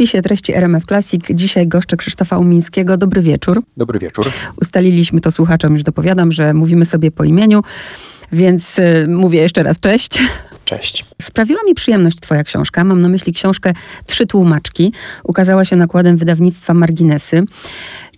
[0.00, 2.96] spisie treści RMF Classic dzisiaj goszczę Krzysztofa Umińskiego.
[2.96, 3.62] Dobry wieczór.
[3.76, 4.26] Dobry wieczór.
[4.60, 7.62] Ustaliliśmy to słuchaczom, już dopowiadam, że mówimy sobie po imieniu,
[8.32, 10.18] więc y, mówię jeszcze raz cześć.
[10.64, 11.04] Cześć.
[11.22, 12.84] Sprawiła mi przyjemność Twoja książka.
[12.84, 13.72] Mam na myśli książkę
[14.06, 14.92] Trzy tłumaczki.
[15.24, 17.42] Ukazała się nakładem wydawnictwa Marginesy.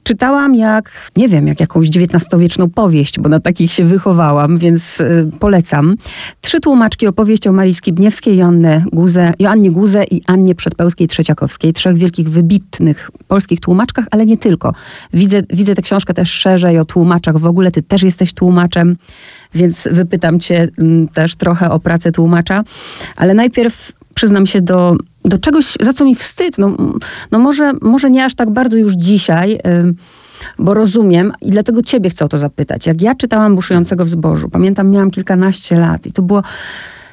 [0.02, 5.30] Czytałam jak, nie wiem, jak jakąś XIX-wieczną powieść, bo na takich się wychowałam, więc y,
[5.38, 5.96] polecam.
[6.40, 11.72] Trzy tłumaczki opowieść o Marii Skibniewskiej, Joannie Guze, Joannie Guze i Annie Przedpełskiej-Trzeciakowskiej.
[11.72, 14.74] Trzech wielkich, wybitnych polskich tłumaczkach, ale nie tylko.
[15.12, 17.38] Widzę, widzę tę książkę też szerzej o tłumaczach.
[17.38, 18.96] W ogóle ty też jesteś tłumaczem,
[19.54, 22.64] więc wypytam cię m, też trochę o pracę tłumacza.
[23.16, 26.58] Ale najpierw przyznam się do, do czegoś, za co mi wstyd.
[26.58, 26.76] No,
[27.30, 29.60] no może, może nie aż tak bardzo już dzisiaj,
[30.58, 32.86] bo rozumiem i dlatego ciebie chcę o to zapytać.
[32.86, 36.42] Jak ja czytałam Buszującego w zbożu, pamiętam, miałam kilkanaście lat i to było...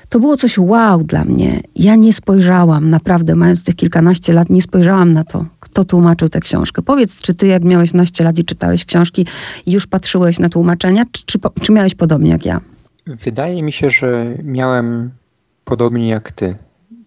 [0.10, 1.62] To było coś wow dla mnie.
[1.76, 6.40] Ja nie spojrzałam, naprawdę, mając tych kilkanaście lat, nie spojrzałam na to, kto tłumaczył tę
[6.40, 6.82] książkę.
[6.82, 9.26] Powiedz, czy ty, jak miałeś naście lat i czytałeś książki,
[9.68, 12.62] już patrzyłeś na tłumaczenia, czy, czy, czy miałeś podobnie jak ja?
[13.08, 15.12] Wydaje mi się, że miałem
[15.66, 16.56] podobnie jak ty.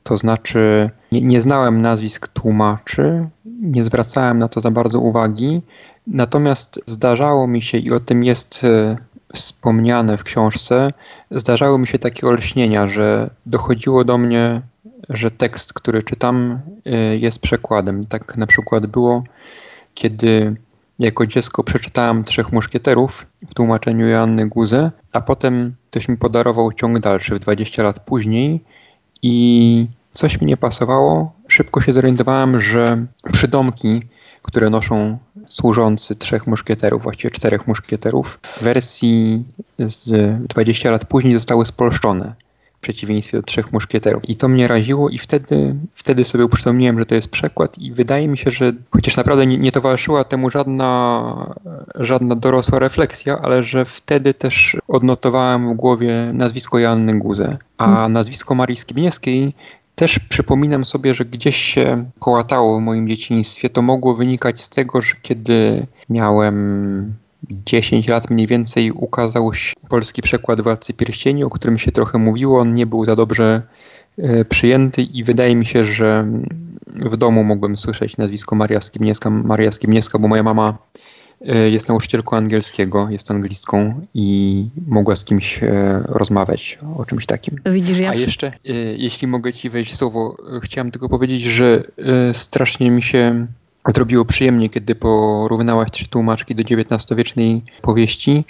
[0.02, 3.28] To znaczy, nie, nie, znałem nazwisk tłumaczy,
[3.60, 5.62] nie zwracałem na to za bardzo uwagi,
[6.06, 8.96] natomiast zdarzało mi się, i o tym jest e,
[9.34, 10.92] wspomniane w książce,
[11.30, 14.62] zdarzały mi się takie olśnienia, że dochodziło do mnie,
[15.08, 18.06] że tekst, który czytam, e, jest przekładem.
[18.06, 19.24] Tak na przykład było,
[19.94, 20.56] kiedy
[20.98, 26.98] jako dziecko przeczytałem Trzech Muszkieterów w tłumaczeniu Joanny Guze, a potem ktoś mi podarował ciąg
[26.98, 28.64] dalszy 20 lat później
[29.22, 31.32] i coś mi nie pasowało.
[31.48, 34.02] Szybko się zorientowałem, że przydomki,
[34.42, 39.44] które noszą służący trzech muszkieterów, właściwie czterech muszkieterów, w wersji
[39.78, 40.10] z
[40.48, 42.34] 20 lat później zostały spolszczone
[42.82, 44.28] przeciwieństwie do trzech muszkieterów.
[44.28, 48.28] I to mnie raziło i wtedy, wtedy sobie uprzytomniłem, że to jest przekład i wydaje
[48.28, 51.54] mi się, że chociaż naprawdę nie, nie towarzyszyła temu żadna,
[51.94, 58.12] żadna dorosła refleksja, ale że wtedy też odnotowałem w głowie nazwisko Janny Guze, a hmm.
[58.12, 59.54] nazwisko Marii Skibniewskiej
[59.94, 63.70] też przypominam sobie, że gdzieś się kołatało w moim dzieciństwie.
[63.70, 67.14] To mogło wynikać z tego, że kiedy miałem
[67.50, 72.60] 10 lat mniej więcej ukazał się polski przekład Władcy Pierścieni, o którym się trochę mówiło.
[72.60, 73.62] On nie był za dobrze
[74.18, 76.26] e, przyjęty i wydaje mi się, że
[76.86, 80.78] w domu mogłem słyszeć nazwisko Maria Skibniewska, Maria Skibniewska, bo moja mama
[81.40, 87.56] e, jest nauczycielką angielskiego, jest anglistką i mogła z kimś e, rozmawiać o czymś takim.
[87.66, 88.52] Widzisz, ja A jeszcze,
[88.96, 91.84] jeśli mogę ci wejść słowo, chciałem tylko powiedzieć, że
[92.32, 93.46] strasznie mi się
[93.88, 98.44] zrobiło przyjemnie, kiedy porównałaś trzy tłumaczki do XIX-wiecznej powieści,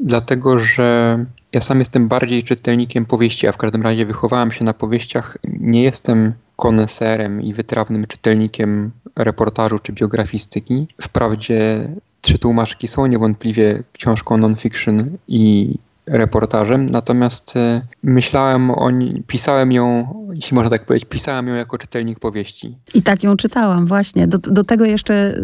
[0.00, 1.18] dlatego że
[1.52, 5.38] ja sam jestem bardziej czytelnikiem powieści, a w każdym razie wychowałem się na powieściach.
[5.44, 10.86] Nie jestem koneserem i wytrawnym czytelnikiem reportażu czy biografistyki.
[11.00, 11.88] Wprawdzie
[12.20, 15.74] Trzy Tłumaczki są niewątpliwie książką non-fiction i
[16.06, 21.78] reportażem, natomiast e, myślałem o niej, pisałem ją, jeśli można tak powiedzieć, pisałem ją jako
[21.78, 22.78] czytelnik powieści.
[22.94, 24.26] I tak ją czytałam, właśnie.
[24.26, 25.34] Do, do tego jeszcze e,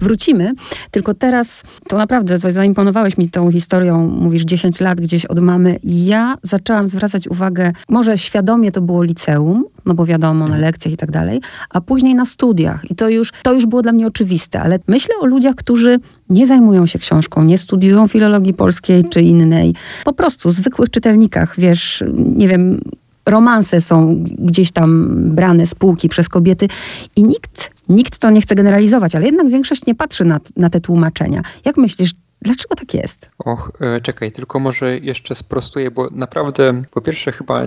[0.00, 0.52] wrócimy.
[0.90, 5.78] Tylko teraz to naprawdę coś zaimponowałeś mi tą historią, mówisz 10 lat gdzieś od mamy.
[5.84, 10.62] Ja zaczęłam zwracać uwagę, może świadomie to było liceum, no bo wiadomo, na mhm.
[10.62, 12.90] lekcjach i tak dalej, a później na studiach.
[12.90, 15.98] I to już, to już było dla mnie oczywiste, ale myślę o ludziach, którzy
[16.30, 22.04] nie zajmują się książką, nie studiują filologii polskiej czy innej, po prostu zwykłych czytelnikach, wiesz,
[22.16, 22.80] nie wiem,
[23.26, 26.68] romanse są gdzieś tam brane z półki przez kobiety
[27.16, 30.80] i nikt, nikt to nie chce generalizować, ale jednak większość nie patrzy na, na te
[30.80, 31.42] tłumaczenia.
[31.64, 32.10] Jak myślisz,
[32.46, 33.30] Dlaczego tak jest?
[33.38, 37.62] Och, e, czekaj, tylko może jeszcze sprostuję, bo naprawdę po pierwsze chyba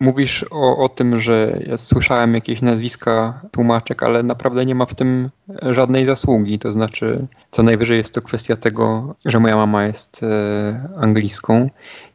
[0.00, 4.94] mówisz o, o tym, że ja słyszałem jakieś nazwiska tłumaczek, ale naprawdę nie ma w
[4.94, 5.30] tym
[5.62, 6.58] żadnej zasługi.
[6.58, 10.88] To znaczy, co najwyżej jest to kwestia tego, że moja mama jest e,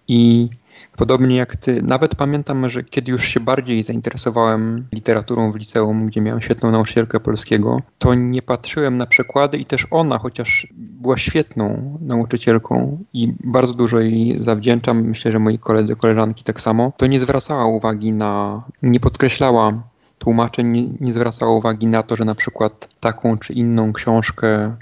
[0.08, 0.50] i
[0.98, 6.22] Podobnie jak ty, nawet pamiętam, że kiedy już się bardziej zainteresowałem literaturą w liceum, gdzie
[6.22, 11.98] miałem świetną nauczycielkę polskiego, to nie patrzyłem na przekłady i też ona, chociaż była świetną
[12.02, 17.20] nauczycielką i bardzo dużo jej zawdzięczam, myślę, że moi koledzy, koleżanki tak samo, to nie
[17.20, 19.84] zwracała uwagi na, nie podkreślała
[20.20, 24.76] tłumaczeń, nie, nie zwracała uwagi na to, że na przykład taką czy inną książkę,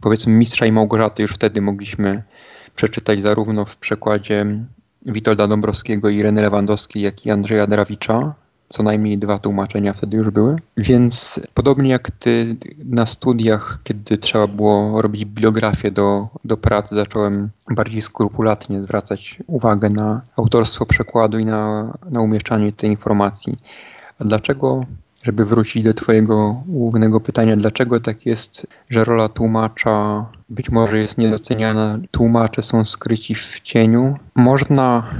[0.00, 2.22] powiedzmy Mistrza i Małgorzaty już wtedy mogliśmy
[2.74, 4.46] przeczytać zarówno w przekładzie
[5.06, 8.34] Witolda Dąbrowskiego i Reny Lewandowskiej, jak i Andrzeja Drawicza.
[8.68, 10.56] Co najmniej dwa tłumaczenia wtedy już były.
[10.76, 17.50] Więc podobnie jak ty na studiach, kiedy trzeba było robić biografię do, do pracy, zacząłem
[17.70, 23.58] bardziej skrupulatnie zwracać uwagę na autorstwo przekładu i na, na umieszczanie tej informacji.
[24.18, 24.84] A dlaczego
[25.22, 31.18] żeby wrócić do Twojego głównego pytania, dlaczego tak jest, że rola tłumacza być może jest
[31.18, 34.18] niedoceniana, tłumacze są skryci w cieniu.
[34.34, 35.10] Można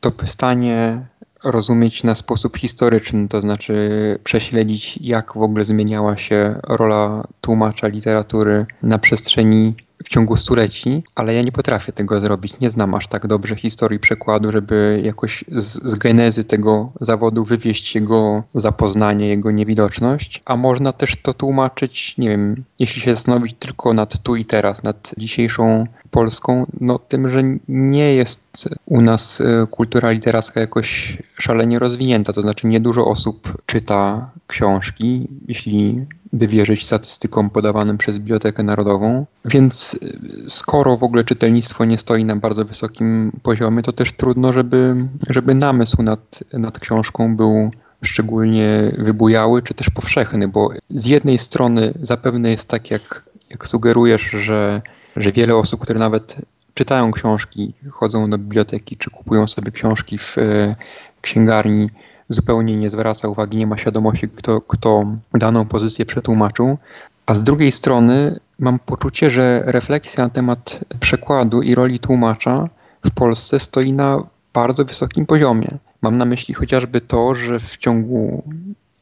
[0.00, 1.06] to pytanie
[1.44, 8.66] rozumieć na sposób historyczny, to znaczy prześledzić, jak w ogóle zmieniała się rola tłumacza literatury
[8.82, 9.74] na przestrzeni
[10.04, 12.60] w ciągu stuleci, ale ja nie potrafię tego zrobić.
[12.60, 17.94] Nie znam aż tak dobrze historii przekładu, żeby jakoś z, z genezy tego zawodu wywieźć
[17.94, 20.42] jego zapoznanie, jego niewidoczność.
[20.44, 24.82] A można też to tłumaczyć, nie wiem, jeśli się zastanowić tylko nad tu i teraz,
[24.82, 31.78] nad dzisiejszą Polską, no tym, że nie jest u nas e, kultura literacka jakoś szalenie
[31.78, 39.26] rozwinięta, to znaczy niedużo osób czyta książki, jeśli by wierzyć statystykom podawanym przez Bibliotekę Narodową.
[39.44, 44.52] Więc y, skoro w ogóle czytelnictwo nie stoi na bardzo wysokim poziomie, to też trudno,
[44.52, 44.96] żeby,
[45.30, 47.70] żeby namysł nad, nad książką był
[48.02, 54.22] szczególnie wybujały czy też powszechny, bo z jednej strony zapewne jest tak, jak, jak sugerujesz,
[54.22, 54.82] że,
[55.16, 56.36] że wiele osób, które nawet
[56.74, 60.76] czytają książki, chodzą do biblioteki czy kupują sobie książki w e,
[61.20, 61.90] księgarni,
[62.30, 66.78] zupełnie nie zwraca uwagi, nie ma świadomości, kto, kto daną pozycję przetłumaczył.
[67.26, 72.68] A z drugiej strony mam poczucie, że refleksja na temat przekładu i roli tłumacza
[73.06, 74.22] w Polsce stoi na
[74.54, 75.68] bardzo wysokim poziomie.
[76.02, 78.42] Mam na myśli chociażby to, że w ciągu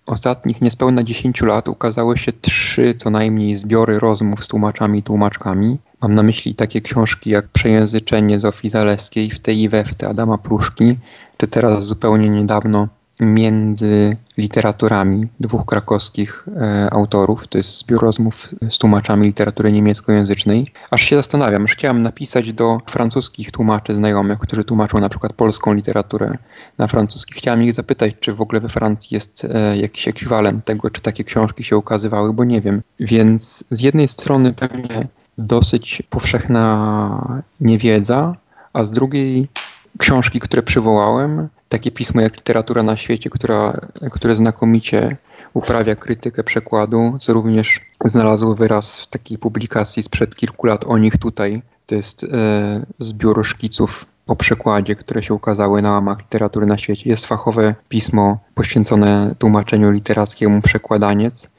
[0.06, 5.78] ostatnich niespełna 10 lat ukazały się trzy co najmniej zbiory rozmów z tłumaczami i tłumaczkami.
[6.02, 10.08] Mam na myśli takie książki jak Przejęzyczenie Zofii Zaleskiej, W tej i we w te
[10.08, 10.96] Adama Pluszki,
[11.36, 12.88] czy teraz zupełnie niedawno
[13.20, 17.48] między literaturami dwóch krakowskich e, autorów.
[17.48, 20.72] To jest zbiór rozmów z tłumaczami literatury niemieckojęzycznej.
[20.90, 25.72] Aż się zastanawiam, że chciałem napisać do francuskich tłumaczy znajomych, którzy tłumaczą na przykład polską
[25.72, 26.38] literaturę
[26.78, 27.34] na francuski.
[27.34, 31.24] Chciałem ich zapytać, czy w ogóle we Francji jest e, jakiś ekwiwalent tego, czy takie
[31.24, 32.82] książki się ukazywały, bo nie wiem.
[33.00, 35.06] Więc z jednej strony pewnie
[35.38, 38.36] dosyć powszechna niewiedza,
[38.72, 39.48] a z drugiej
[39.98, 43.80] książki, które przywołałem, takie pismo jak Literatura na świecie, która,
[44.12, 45.16] które znakomicie
[45.54, 51.18] uprawia krytykę przekładu, co również znalazło wyraz w takiej publikacji sprzed kilku lat o nich
[51.18, 51.62] tutaj.
[51.86, 57.10] To jest e, zbiór szkiców o przekładzie, które się ukazały na łamach literatury na świecie.
[57.10, 61.50] Jest fachowe pismo poświęcone tłumaczeniu literackiemu przekładaniec.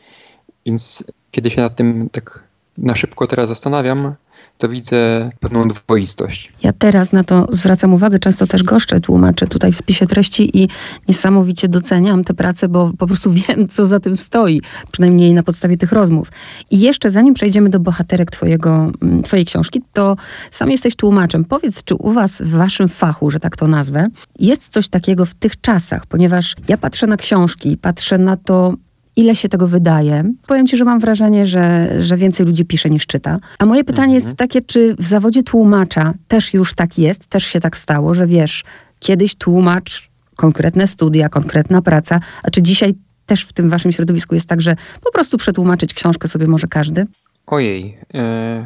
[0.66, 2.44] Więc kiedy się nad tym tak
[2.78, 4.16] na szybko teraz zastanawiam,
[4.60, 6.54] to widzę pewną dwoistość.
[6.64, 10.70] Ja teraz na to zwracam uwagę, często też goszczę tłumaczę tutaj w spisie treści i
[11.08, 14.62] niesamowicie doceniam tę pracę, bo po prostu wiem, co za tym stoi,
[14.92, 16.32] przynajmniej na podstawie tych rozmów.
[16.72, 20.16] I jeszcze zanim przejdziemy do bohaterek twojego, mm, twojej książki, to
[20.52, 21.46] sam jesteś tłumaczem.
[21.46, 24.08] Powiedz, czy u was w waszym fachu, że tak to nazwę,
[24.40, 28.74] jest coś takiego w tych czasach, ponieważ ja patrzę na książki, patrzę na to,
[29.20, 30.24] ile się tego wydaje.
[30.48, 33.40] Powiem ci, że mam wrażenie, że, że więcej ludzi pisze niż czyta.
[33.60, 34.26] A moje pytanie mhm.
[34.26, 38.28] jest takie, czy w zawodzie tłumacza też już tak jest, też się tak stało, że
[38.28, 38.64] wiesz,
[39.00, 42.94] kiedyś tłumacz, konkretne studia, konkretna praca, a czy dzisiaj
[43.26, 47.08] też w tym waszym środowisku jest tak, że po prostu przetłumaczyć książkę sobie może każdy?
[47.48, 48.66] Ojej, e,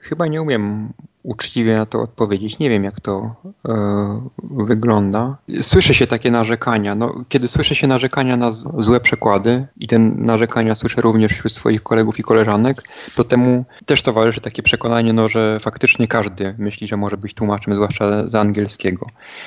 [0.00, 2.58] chyba nie umiem uczciwie na to odpowiedzieć.
[2.58, 3.34] Nie wiem, jak to
[3.68, 5.36] e, wygląda.
[5.60, 6.94] Słyszy się takie narzekania.
[6.94, 11.82] No, kiedy słyszy się narzekania na złe przekłady i te narzekania słyszę również wśród swoich
[11.82, 12.82] kolegów i koleżanek,
[13.14, 17.74] to temu też towarzyszy takie przekonanie, no, że faktycznie każdy myśli, że może być tłumaczem,
[17.74, 19.06] zwłaszcza z angielskiego.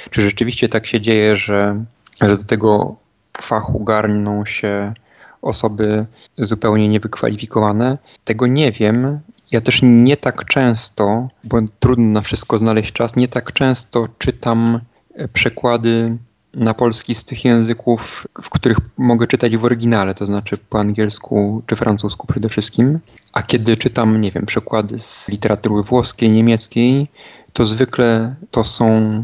[0.09, 1.83] Czy rzeczywiście tak się dzieje, że,
[2.21, 2.95] że do tego
[3.41, 4.93] fachu garną się
[5.41, 6.05] osoby
[6.37, 7.97] zupełnie niewykwalifikowane?
[8.23, 9.19] Tego nie wiem.
[9.51, 14.79] Ja też nie tak często, bo trudno na wszystko znaleźć czas, nie tak często czytam
[15.15, 16.17] e, przekłady
[16.53, 21.61] na polski z tych języków, w których mogę czytać w oryginale, to znaczy po angielsku
[21.67, 22.99] czy francusku przede wszystkim.
[23.33, 27.07] A kiedy czytam, nie wiem, przekłady z literatury włoskiej, niemieckiej,
[27.53, 29.21] to zwykle to są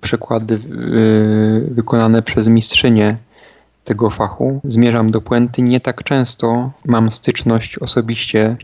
[0.00, 3.16] przekłady yy, wykonane przez mistrzynie
[3.84, 4.60] tego fachu.
[4.64, 5.62] Zmierzam do puenty.
[5.62, 8.56] Nie tak często mam styczność osobiście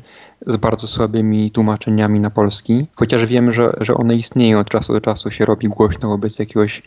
[0.47, 5.01] z bardzo słabymi tłumaczeniami na polski, chociaż wiem, że, że one istnieją od czasu do
[5.01, 6.83] czasu, się robi głośno wobec jakiegoś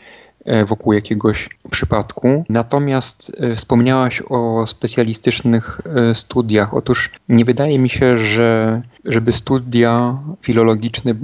[0.46, 2.46] e, wokół jakiegoś przypadku.
[2.50, 6.74] Natomiast e, wspomniałaś o specjalistycznych e, studiach.
[6.74, 11.16] Otóż nie wydaje mi się, że żeby studia filologiczne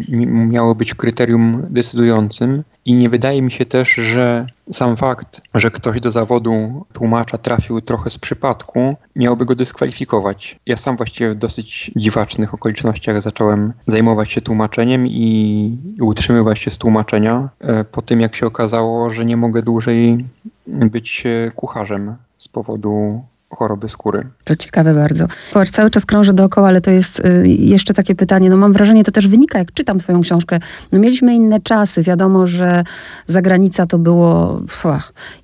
[0.48, 6.00] miały być kryterium decydującym i nie wydaje mi się też, że sam fakt, że ktoś
[6.00, 10.59] do zawodu tłumacza trafił trochę z przypadku, miałby go dyskwalifikować.
[10.65, 16.77] Ja sam właściwie w dosyć dziwacznych okolicznościach zacząłem zajmować się tłumaczeniem i utrzymywać się z
[16.77, 20.25] tłumaczenia e, po tym, jak się okazało, że nie mogę dłużej
[20.67, 21.24] być
[21.55, 24.27] kucharzem z powodu choroby skóry.
[24.43, 25.25] To ciekawe bardzo.
[25.53, 28.49] Popatrz, cały czas krążę dookoła, ale to jest y, jeszcze takie pytanie.
[28.49, 30.59] No mam wrażenie, to też wynika, jak czytam twoją książkę.
[30.91, 32.03] No mieliśmy inne czasy.
[32.03, 32.83] Wiadomo, że
[33.25, 34.61] zagranica to było...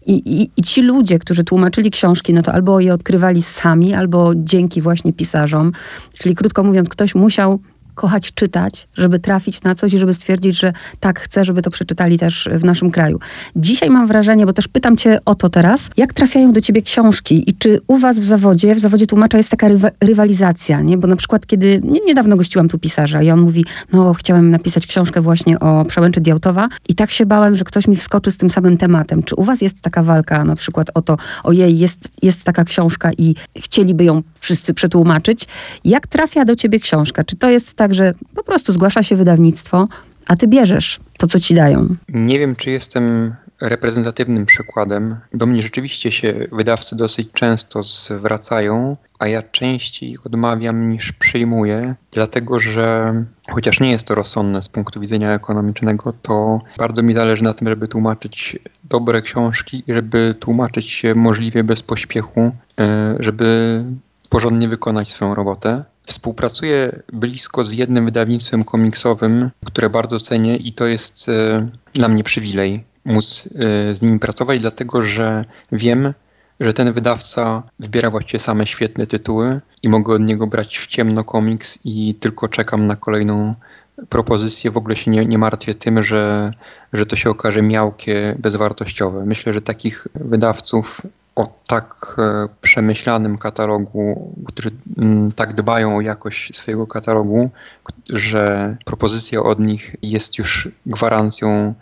[0.05, 4.31] I, i, I ci ludzie, którzy tłumaczyli książki, no to albo je odkrywali sami, albo
[4.35, 5.71] dzięki właśnie pisarzom.
[6.17, 7.59] Czyli krótko mówiąc, ktoś musiał
[7.95, 12.19] kochać czytać, żeby trafić na coś i żeby stwierdzić, że tak chcę, żeby to przeczytali
[12.19, 13.19] też w naszym kraju.
[13.55, 17.49] Dzisiaj mam wrażenie, bo też pytam cię o to teraz, jak trafiają do ciebie książki
[17.49, 20.97] i czy u was w zawodzie, w zawodzie tłumacza jest taka rywa rywalizacja, nie?
[20.97, 24.87] Bo na przykład kiedy, nie, niedawno gościłam tu pisarza i on mówi, no chciałem napisać
[24.87, 28.49] książkę właśnie o przełęczy Diałtowa i tak się bałem, że ktoś mi wskoczy z tym
[28.49, 29.23] samym tematem.
[29.23, 33.11] Czy u was jest taka walka na przykład o to, ojej, jest, jest taka książka
[33.17, 35.47] i chcieliby ją wszyscy przetłumaczyć.
[35.85, 37.23] Jak trafia do ciebie książka?
[37.23, 39.87] Czy to jest tak, że po prostu zgłasza się wydawnictwo,
[40.27, 41.87] a ty bierzesz to, co ci dają?
[42.09, 45.15] Nie wiem, czy jestem reprezentatywnym przykładem.
[45.33, 52.59] Do mnie rzeczywiście się wydawcy dosyć często zwracają, a ja częściej odmawiam niż przyjmuję, dlatego
[52.59, 53.13] że
[53.49, 57.67] chociaż nie jest to rozsądne z punktu widzenia ekonomicznego, to bardzo mi zależy na tym,
[57.67, 63.83] żeby tłumaczyć dobre książki i żeby tłumaczyć się możliwie bez pośpiechu, e, żeby
[64.29, 65.83] porządnie wykonać swoją robotę.
[66.05, 72.23] Współpracuję blisko z jednym wydawnictwem komiksowym, które bardzo cenię i to jest e, dla mnie
[72.23, 76.13] przywilej móc e, z nimi pracować, dlatego że wiem,
[76.59, 81.23] że ten wydawca wybiera właściwie same świetne tytuły i mogę od niego brać w ciemno
[81.23, 83.55] komiks i tylko czekam na kolejną
[84.09, 84.71] propozycję.
[84.71, 86.51] W ogóle się nie, nie martwię tym, że,
[86.93, 89.25] że to się okaże miałkie, bezwartościowe.
[89.25, 91.01] Myślę, że takich wydawców
[91.35, 97.49] o tak e, przemyślanym katalogu, którzy mm, tak dbają o jakość swojego katalogu,
[98.09, 101.73] że propozycja od nich jest już gwarancją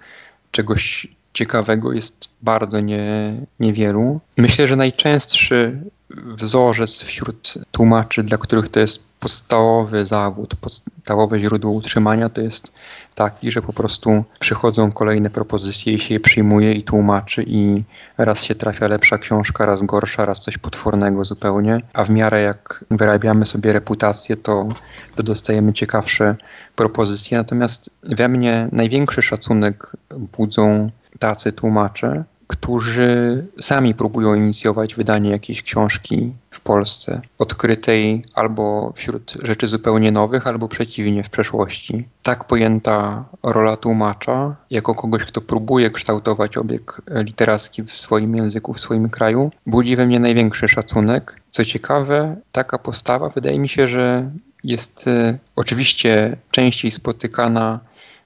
[0.52, 4.20] czegoś ciekawego, jest bardzo nie, niewielu.
[4.38, 12.30] Myślę, że najczęstszy wzorzec wśród tłumaczy, dla których to jest podstawowy zawód, podstawowe źródło utrzymania,
[12.30, 12.74] to jest
[13.16, 17.84] taki, że po prostu przychodzą kolejne propozycje i się je przyjmuje i tłumaczy i
[18.18, 22.86] raz się trafia lepsza książka, raz gorsza, raz coś potwornego zupełnie, a w miarę jak
[22.92, 24.68] wyrabiamy sobie reputację, to,
[25.16, 26.36] to dostajemy ciekawsze
[26.76, 27.38] propozycje.
[27.38, 29.92] Natomiast we mnie największy szacunek
[30.38, 30.90] budzą
[31.20, 39.68] tacy tłumacze, którzy sami próbują inicjować wydanie jakiejś książki w Polsce, odkrytej albo wśród rzeczy
[39.68, 42.08] zupełnie nowych, albo przeciwnie w przeszłości.
[42.24, 48.80] Tak pojęta rola tłumacza, jako kogoś, kto próbuje kształtować obieg literacki w swoim języku, w
[48.80, 51.40] swoim kraju, budzi we mnie największy szacunek.
[51.50, 54.30] Co ciekawe, taka postawa wydaje mi się, że
[54.64, 57.80] jest e, oczywiście częściej spotykana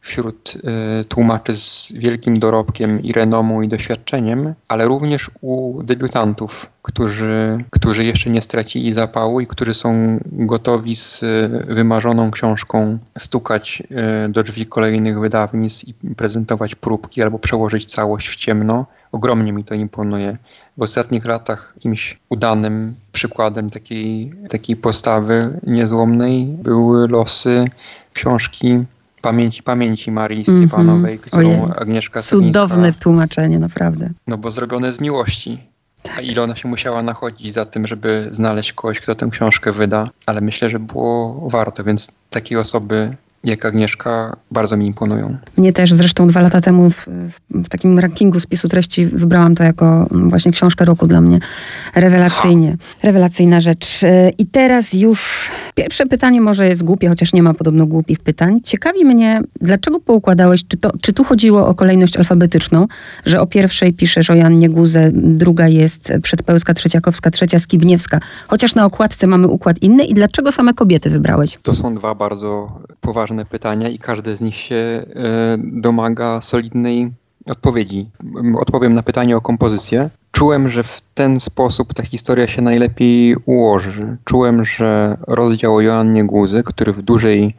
[0.07, 0.53] wśród
[1.01, 8.03] y, tłumaczy z wielkim dorobkiem i renomą i doświadczeniem, ale również u debiutantów, którzy, którzy
[8.03, 13.83] jeszcze nie stracili zapału i którzy są gotowi z y, wymarzoną książką stukać
[14.25, 18.85] y, do drzwi kolejnych wydawnictw i prezentować próbki albo przełożyć całość w ciemno.
[19.11, 20.37] Ogromnie mi to imponuje.
[20.77, 27.65] W ostatnich latach jakimś udanym przykładem takiej, takiej postawy niezłomnej były losy
[28.13, 28.85] książki
[29.27, 30.67] Pamięci, pamięci Marii mm -hmm.
[30.67, 31.59] Stepanowej, którą Ojej.
[31.77, 34.09] Agnieszka Cudowne tłumaczenie, naprawdę.
[34.27, 35.59] No bo zrobione z miłości.
[36.03, 36.17] Tak.
[36.17, 40.09] A ile ona się musiała nachodzić za tym, żeby znaleźć kogoś, kto tę książkę wyda,
[40.25, 43.15] ale myślę, że było warto, więc takiej osoby
[43.47, 45.37] jak Agnieszka bardzo mi imponują.
[45.57, 47.07] Mnie też, zresztą dwa lata temu w,
[47.49, 51.39] w, takim rankingu spisu treści wybrałam to jako właśnie książkę roku dla mnie.
[51.95, 52.77] Rewelacyjnie.
[53.03, 54.01] Rewelacyjna rzecz.
[54.37, 58.59] I teraz już pierwsze pytanie może jest głupie, chociaż nie ma podobno głupich pytań.
[58.63, 62.87] Ciekawi mnie, dlaczego poukładałeś, czy, to, czy tu chodziło o kolejność alfabetyczną,
[63.25, 68.85] że o pierwszej piszesz o Jannie Guzę, druga jest Przedpełska, Trzeciakowska, trzecia Skibniewska, chociaż na
[68.85, 71.59] okładce mamy układ inny i dlaczego same kobiety wybrałeś?
[71.61, 75.03] To są dwa bardzo poważne pytania i każde z nich się e,
[75.57, 77.11] domaga solidnej
[77.45, 78.09] odpowiedzi.
[78.57, 80.09] Odpowiem na pytanie o kompozycję.
[80.31, 84.17] Czułem, że w ten sposób ta historia się najlepiej ułoży.
[84.25, 87.55] Czułem, że rozdział o Joannie Guzy, który w dużej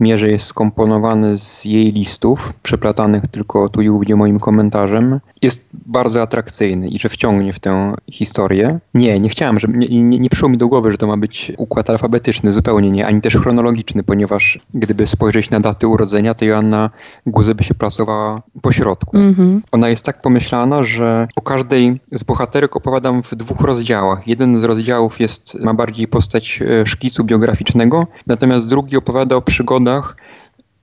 [0.00, 6.22] mierze jest skomponowany z jej listów, przeplatanych tylko tu i ówdzie moim komentarzem, jest bardzo
[6.22, 8.78] atrakcyjny i że wciągnie w tę historię.
[8.94, 11.52] Nie, nie chciałem, żeby, nie, nie, nie przyszło mi do głowy, że to ma być
[11.58, 16.90] układ alfabetyczny, zupełnie nie, ani też chronologiczny, ponieważ gdyby spojrzeć na daty urodzenia, to Joanna
[17.26, 19.16] Guzy by się plasowała po środku.
[19.16, 19.60] Mm-hmm.
[19.72, 24.28] Ona jest tak pomyślana, że o każdej z bohaterek opowiadam w dwóch rozdziałach.
[24.28, 29.89] Jeden z rozdziałów jest, ma bardziej postać e, szkicu biograficznego, natomiast drugi opowiada o przygodach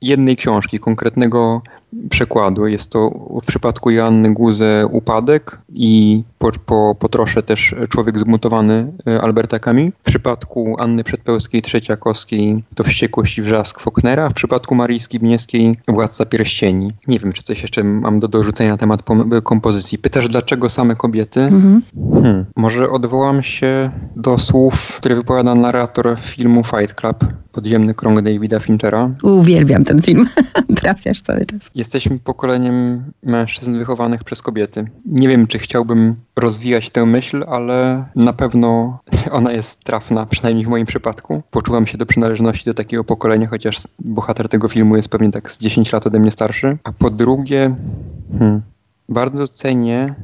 [0.01, 1.61] jednej książki, konkretnego
[2.09, 2.67] przekładu.
[2.67, 3.09] Jest to
[3.43, 9.59] w przypadku Joanny Guze Upadek i po, po, po trosze też Człowiek zmutowany e, Alberta
[9.59, 9.93] Camus.
[9.99, 14.29] W przypadku Anny Przedpełskiej Trzeciakowskiej to Wściekłość i Wrzask Faulknera.
[14.29, 16.93] W przypadku Marii Skibniewskiej Władca Pierścieni.
[17.07, 19.01] Nie wiem, czy coś jeszcze mam do dorzucenia na temat
[19.43, 19.97] kompozycji.
[19.97, 21.39] Pytasz, dlaczego same kobiety?
[21.41, 21.81] Mhm.
[22.13, 22.45] Hmm.
[22.55, 29.09] Może odwołam się do słów, które wypowiada narrator filmu Fight Club, Podziemny krąg Davida Finchera.
[29.23, 30.25] Uwielbiam ten film.
[30.81, 31.71] Trafiasz cały czas.
[31.77, 34.85] Jesteśmy pokoleniem mężczyzn wychowanych przez kobiety.
[35.05, 38.99] Nie wiem, czy chciałbym rozwijać tę myśl, ale na pewno
[39.31, 41.41] ona jest trafna, przynajmniej w moim przypadku.
[41.51, 45.59] Poczułam się do przynależności do takiego pokolenia, chociaż bohater tego filmu jest pewnie tak z
[45.59, 46.77] 10 lat ode mnie starszy.
[46.83, 47.75] A po drugie,
[48.39, 48.61] hmm,
[49.09, 50.15] bardzo cenię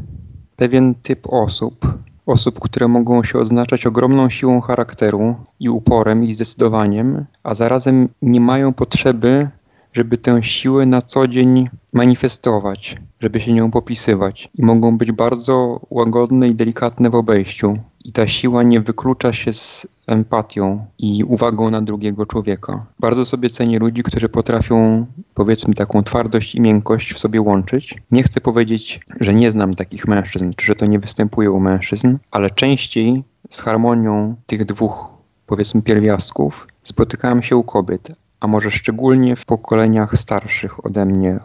[0.55, 1.87] pewien typ osób,
[2.25, 8.41] osób, które mogą się odznaczać ogromną siłą charakteru i uporem i zdecydowaniem, a zarazem nie
[8.41, 9.49] mają potrzeby,
[9.93, 14.49] żeby tę siłę na co dzień manifestować, żeby się nią popisywać.
[14.55, 17.77] I mogą być bardzo łagodne i delikatne w obejściu.
[18.05, 22.85] I ta siła nie wyklucza się z empatią i uwagą na drugiego człowieka.
[22.99, 27.95] Bardzo sobie cenię ludzi, którzy potrafią, powiedzmy, taką twardość i miękkość w sobie łączyć.
[28.11, 32.17] Nie chcę powiedzieć, że nie znam takich mężczyzn, czy że to nie występuje u mężczyzn,
[32.31, 35.09] ale częściej z harmonią tych dwóch,
[35.45, 38.11] powiedzmy, pierwiastków spotykałem się u kobiet,
[38.43, 41.39] a może szczególnie w pokoleniach starszych ode mnie,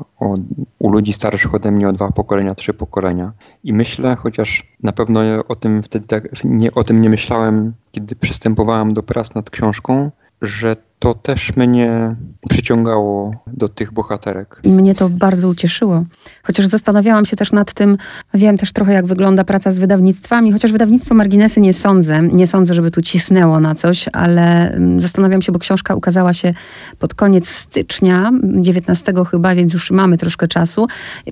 [0.78, 3.33] u ludzi starszych ode mnie o dwa pokolenia, trzy pokolenia.
[3.64, 8.17] I myślę, chociaż na pewno o tym wtedy tak, nie, o tym nie myślałem, kiedy
[8.17, 10.11] przystępowałem do prac nad książką,
[10.43, 12.17] że to też mnie
[12.49, 14.61] przyciągało do tych bohaterek.
[14.62, 16.05] I mnie to bardzo ucieszyło.
[16.43, 17.97] Chociaż zastanawiałam się też nad tym,
[18.35, 22.75] wiem też trochę jak wygląda praca z wydawnictwami, chociaż wydawnictwo Marginesy nie sądzę, nie sądzę,
[22.75, 26.55] żeby tu cisnęło na coś, ale mm, zastanawiam się, bo książka ukazała się
[26.99, 30.87] pod koniec stycznia, 19 chyba, więc już mamy troszkę czasu.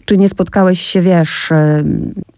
[0.05, 1.51] Czy nie spotkałeś się, wiesz,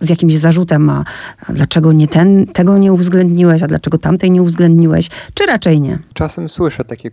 [0.00, 1.04] z jakimś zarzutem, a
[1.48, 5.98] dlaczego nie ten, tego nie uwzględniłeś, a dlaczego tamtej nie uwzględniłeś, czy raczej nie?
[6.14, 7.10] Czasem słyszę takie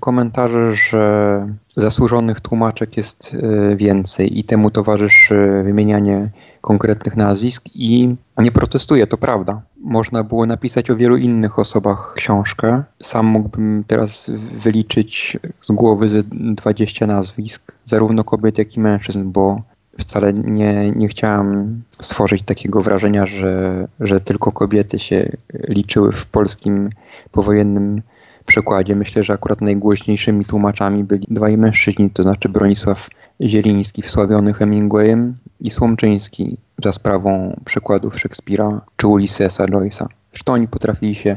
[0.00, 6.30] komentarze, że zasłużonych tłumaczek jest e, więcej i temu towarzyszy wymienianie
[6.60, 9.62] konkretnych nazwisk i nie protestuję, to prawda.
[9.80, 12.82] Można było napisać o wielu innych osobach książkę.
[13.02, 16.22] Sam mógłbym teraz wyliczyć z głowy ze
[16.54, 19.62] 20 nazwisk, zarówno kobiet, jak i mężczyzn, bo
[19.98, 25.32] wcale nie, nie chciałam stworzyć takiego wrażenia, że, że tylko kobiety się
[25.68, 26.90] liczyły w polskim
[27.32, 28.02] powojennym
[28.48, 33.08] przykładzie myślę, że akurat najgłośniejszymi tłumaczami byli dwaj mężczyźni, to znaczy Bronisław
[33.40, 40.06] Zieliński wsławiony Hemingwayem i Słomczyński za sprawą przykładów Szekspira czy Ulyssesa Joyce'a.
[40.32, 41.36] Zresztą oni potrafili się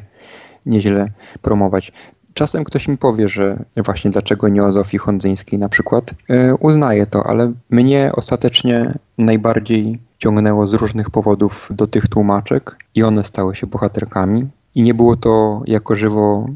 [0.66, 1.08] nieźle
[1.42, 1.92] promować.
[2.34, 6.14] Czasem ktoś mi powie, że właśnie dlaczego nie o Zofii Hondzyńskiej na przykład.
[6.30, 13.04] Yy, uznaję to, ale mnie ostatecznie najbardziej ciągnęło z różnych powodów do tych tłumaczek i
[13.04, 14.48] one stały się bohaterkami.
[14.76, 16.48] I nie było to jako żywo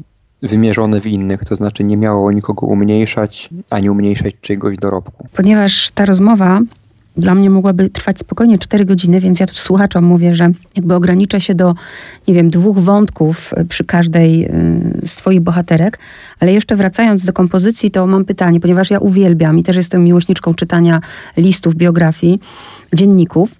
[0.42, 5.28] wymierzone w innych, to znaczy nie miało nikogo umniejszać, ani umniejszać czyjegoś dorobku.
[5.36, 6.60] Ponieważ ta rozmowa
[7.16, 11.40] dla mnie mogłaby trwać spokojnie 4 godziny, więc ja tu słuchaczom mówię, że jakby ograniczę
[11.40, 11.74] się do,
[12.28, 15.98] nie wiem, dwóch wątków y, przy każdej y, z Twoich bohaterek.
[16.40, 20.54] Ale jeszcze wracając do kompozycji, to mam pytanie, ponieważ ja uwielbiam i też jestem miłośniczką
[20.54, 21.00] czytania
[21.36, 22.40] listów, biografii,
[22.92, 23.58] dzienników.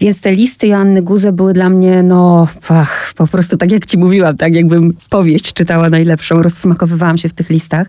[0.00, 3.98] Więc te listy Joanny Guze były dla mnie, no, ach, po prostu tak jak ci
[3.98, 7.86] mówiłam, tak jakbym powieść czytała najlepszą, rozsmakowywałam się w tych listach.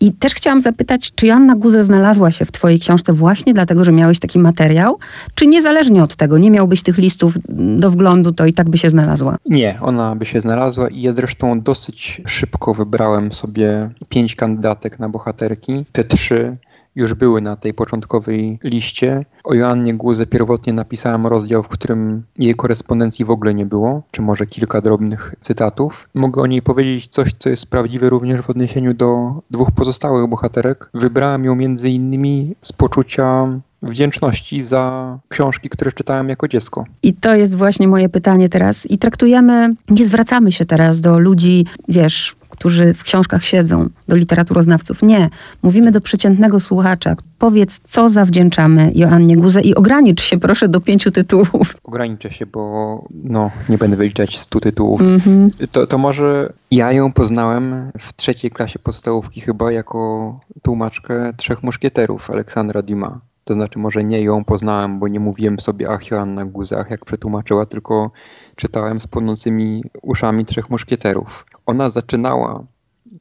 [0.00, 3.92] I też chciałam zapytać, czy Joanna Guze znalazła się w twojej książce właśnie dlatego, że
[3.92, 4.98] miałeś taki materiał,
[5.34, 7.38] czy niezależnie od tego, nie miałbyś tych listów
[7.78, 9.36] do wglądu, to i tak by się znalazła?
[9.46, 15.08] Nie, ona by się znalazła i ja zresztą dosyć szybko wybrałem sobie pięć kandydatek na
[15.08, 15.84] bohaterki.
[15.92, 16.56] Te trzy
[16.96, 19.24] już były na tej początkowej liście.
[19.44, 24.22] O Joannie Guze pierwotnie napisałem rozdział, w którym jej korespondencji w ogóle nie było, czy
[24.22, 26.08] może kilka drobnych cytatów.
[26.14, 30.90] Mogę o niej powiedzieć coś, co jest prawdziwe również w odniesieniu do dwóch pozostałych bohaterek.
[30.94, 33.48] Wybrałem ją między innymi z poczucia
[33.82, 36.84] wdzięczności za książki, które czytałem jako dziecko.
[37.02, 38.90] I to jest właśnie moje pytanie teraz.
[38.90, 45.02] I traktujemy, nie zwracamy się teraz do ludzi, wiesz, którzy w książkach siedzą, do literaturoznawców.
[45.02, 45.30] Nie.
[45.62, 47.16] Mówimy do przeciętnego słuchacza.
[47.38, 51.76] Powiedz, co zawdzięczamy Joannie Guze i ogranicz się proszę do pięciu tytułów.
[51.84, 55.00] Ograniczę się, bo no, nie będę wyliczać stu tytułów.
[55.00, 55.50] Mm-hmm.
[55.72, 62.30] To, to może ja ją poznałem w trzeciej klasie podstawówki chyba jako tłumaczkę Trzech Muszkieterów
[62.30, 63.12] Aleksandra Dumas.
[63.44, 67.04] To znaczy może nie ją poznałem, bo nie mówiłem sobie ach Joanna Guza, ach jak
[67.04, 68.10] przetłumaczyła, tylko
[68.56, 72.64] czytałem z płonącymi uszami Trzech Muszkieterów ona zaczynała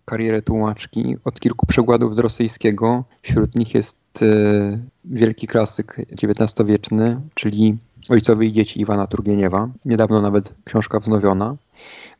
[0.05, 3.03] karierę tłumaczki od kilku przekładów z rosyjskiego.
[3.21, 4.25] Wśród nich jest e,
[5.05, 7.77] wielki klasyk XIX-wieczny, czyli
[8.09, 9.69] Ojcowie i dzieci Iwana Turgieniewa.
[9.85, 11.55] Niedawno nawet książka wznowiona.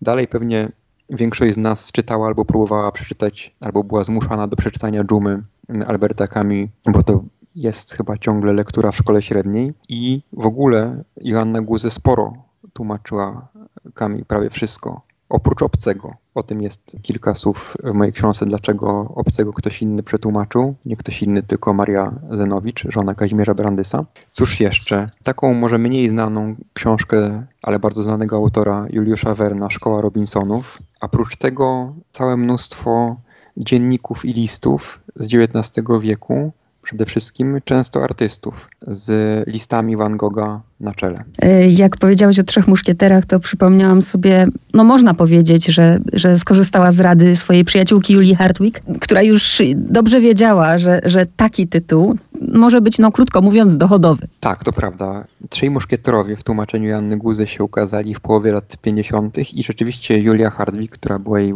[0.02, 0.72] Dalej pewnie
[1.10, 5.44] większość z nas czytała albo próbowała przeczytać, albo była zmuszana do przeczytania Dżumy
[5.88, 7.24] Alberta Camus, bo to
[7.56, 9.74] jest chyba ciągle lektura w szkole średniej.
[9.90, 12.34] I w ogóle Joanna Guze sporo
[12.74, 13.48] tłumaczyła
[13.96, 16.14] Camus, prawie wszystko oprócz obcego.
[16.36, 20.76] O tym jest kilka słów w mojej książce, dlaczego obcego ktoś inny przetłumaczył.
[20.86, 24.06] Nie ktoś inny, tylko Maria Zenowicz, żona Kazimierza Brandysa.
[24.32, 25.10] Cóż jeszcze?
[25.24, 30.80] Taką może mniej znaną książkę, ale bardzo znanego autora Juliusza Werna, Szkoła Robinsonów.
[31.02, 33.16] A prócz tego całe mnóstwo
[33.58, 39.10] dzienników i listów z XIX wieku, przede wszystkim często artystów z
[39.48, 41.24] listami Van Gogha na czele.
[41.42, 46.92] E, jak powiedziałeś o Trzech Muszkieterach, to przypomniałam sobie, no można powiedzieć, że, że skorzystała
[46.92, 52.18] z rady swojej przyjaciółki Julii Hartwig, która już dobrze wiedziała, że, że taki tytuł
[52.54, 54.28] może być, no krótko mówiąc, dochodowy.
[54.40, 55.26] Tak, to prawda.
[55.50, 59.38] Trzej Muszkieterowie w tłumaczeniu Janny Guzy się ukazali w połowie lat 50.
[59.54, 61.54] i rzeczywiście Julia Hartwig, która była jej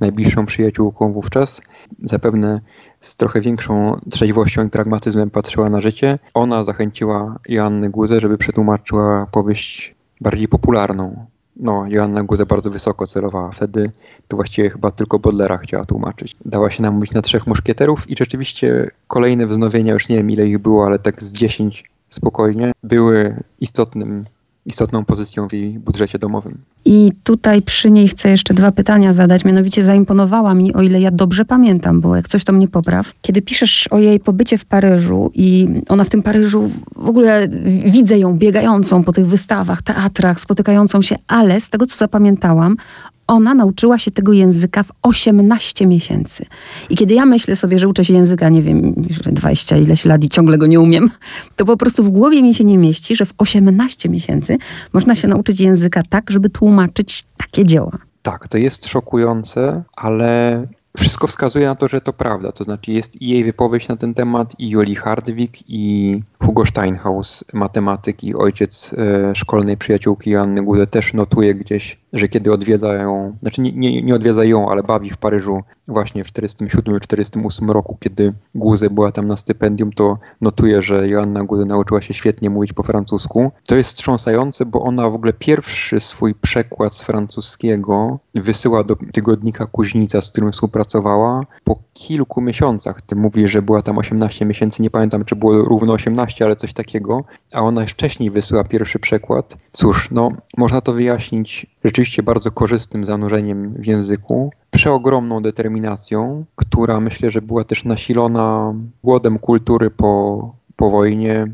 [0.00, 1.62] najbliższą przyjaciółką wówczas,
[2.02, 2.60] zapewne
[3.00, 6.18] z trochę większą trzeźwością i pragmatyzmem patrzyła na życie.
[6.34, 11.26] Ona zachęciła Joannę Guzę, żeby przetłumaczyła powieść bardziej popularną.
[11.56, 13.50] No, Joanna Guzę bardzo wysoko celowała.
[13.50, 13.90] Wtedy
[14.28, 16.36] to właściwie chyba tylko Bodlera chciała tłumaczyć.
[16.44, 20.58] Dała się namówić na trzech muszkieterów i rzeczywiście kolejne wznowienia, już nie wiem ile ich
[20.58, 24.24] było, ale tak z dziesięć spokojnie, były istotnym
[24.66, 26.58] istotną pozycją w jej budżecie domowym.
[26.84, 29.44] I tutaj przy niej chcę jeszcze dwa pytania zadać.
[29.44, 33.12] Mianowicie zaimponowała mi, o ile ja dobrze pamiętam, bo jak coś to mnie popraw.
[33.22, 37.48] Kiedy piszesz o jej pobycie w Paryżu i ona w tym Paryżu w ogóle
[37.86, 42.76] widzę ją biegającą po tych wystawach, teatrach, spotykającą się, ale z tego co zapamiętałam,
[43.26, 46.46] ona nauczyła się tego języka w 18 miesięcy.
[46.90, 48.94] I kiedy ja myślę sobie, że uczę się języka, nie wiem,
[49.32, 51.10] 20 ileś lat i ciągle go nie umiem,
[51.56, 54.58] to po prostu w głowie mi się nie mieści, że w 18 miesięcy
[54.92, 57.98] można się nauczyć języka tak, żeby tłumaczyć takie dzieła.
[58.22, 62.52] Tak, to jest szokujące, ale wszystko wskazuje na to, że to prawda.
[62.52, 67.44] To znaczy jest i jej wypowiedź na ten temat, i Joli Hardwig, i Hugo Steinhaus,
[67.52, 73.36] matematyk i ojciec e, szkolnej przyjaciółki Joanny Gude też notuje gdzieś, że kiedy odwiedza ją,
[73.40, 78.32] znaczy nie, nie, nie odwiedza ją, ale bawi w Paryżu właśnie w 1947-1948 roku, kiedy
[78.54, 82.82] Guze była tam na stypendium, to notuje, że Joanna Gude nauczyła się świetnie mówić po
[82.82, 83.52] francusku.
[83.66, 89.66] To jest wstrząsające, bo ona w ogóle pierwszy swój przekład z francuskiego wysyła do tygodnika
[89.66, 93.02] Kuźnica, z którym współpracowała po kilku miesiącach.
[93.02, 96.72] Ty mówisz, że była tam 18 miesięcy, nie pamiętam, czy było równo 18, ale coś
[96.72, 99.56] takiego, a ona wcześniej wysyła pierwszy przekład.
[99.72, 107.30] Cóż, no, można to wyjaśnić rzeczywiście bardzo korzystnym zanurzeniem w języku, przeogromną determinacją, która myślę,
[107.30, 111.46] że była też nasilona głodem kultury po, po wojnie,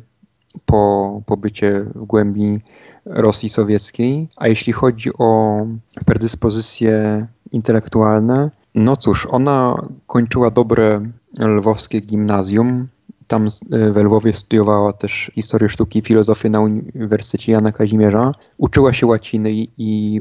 [0.67, 2.61] po pobycie w głębi
[3.05, 4.29] Rosji Sowieckiej.
[4.37, 5.61] A jeśli chodzi o
[6.07, 11.01] predyspozycje intelektualne, no cóż, ona kończyła dobre
[11.39, 12.89] lwowskie gimnazjum.
[13.31, 18.33] Tam e, we Lwowie studiowała też historię sztuki i filozofię na Uniwersytecie Jana Kazimierza.
[18.59, 20.21] Uczyła się łaciny i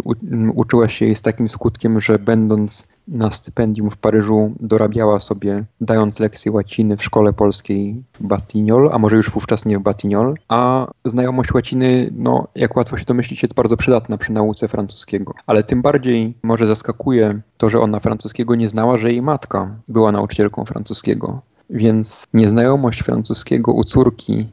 [0.55, 6.19] uczyła się jej z takim skutkiem, że będąc na stypendium w Paryżu dorabiała sobie, dając
[6.19, 10.87] lekcje łaciny w szkole polskiej w Batignol, a może już wówczas nie w Batignol, a
[11.05, 15.33] znajomość łaciny, no jak łatwo się domyślić, jest bardzo przydatna przy nauce francuskiego.
[15.47, 20.11] Ale tym bardziej może zaskakuje to, że ona francuskiego nie znała, że jej matka była
[20.11, 21.41] nauczycielką francuskiego.
[21.69, 24.47] Więc nieznajomość francuskiego u córki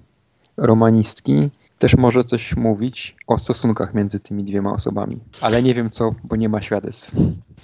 [0.56, 5.20] romanistki też może coś mówić o stosunkach między tymi dwiema osobami.
[5.40, 7.12] Ale nie wiem co, bo nie ma świadectw.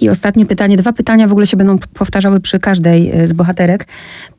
[0.01, 3.87] I ostatnie pytanie, dwa pytania w ogóle się będą powtarzały przy każdej e, z bohaterek.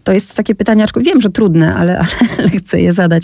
[0.04, 2.00] To jest takie pytanie, wiem, że trudne, ale,
[2.38, 3.24] ale chcę je zadać.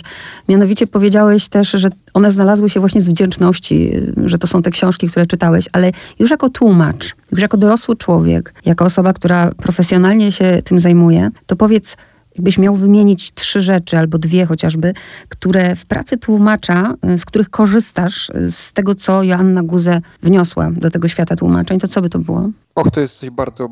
[0.50, 3.92] Mianowicie powiedziałeś też, że one znalazły się właśnie z wdzięczności,
[4.26, 8.54] że to są te książki, które czytałeś, ale już jako tłumacz, już jako dorosły człowiek,
[8.66, 11.98] jako osoba, która profesjonalnie się tym zajmuje, to powiedz,
[12.40, 14.94] jakbyś miał wymienić trzy rzeczy albo dwie chociażby,
[15.30, 20.72] które w pracy tłumacza, y, z których korzystasz y, z tego, co Joanna Guze wniosła
[20.72, 22.50] do tego świata tłumaczeń, to co by to było?
[22.76, 23.70] Och, to jest coś bardzo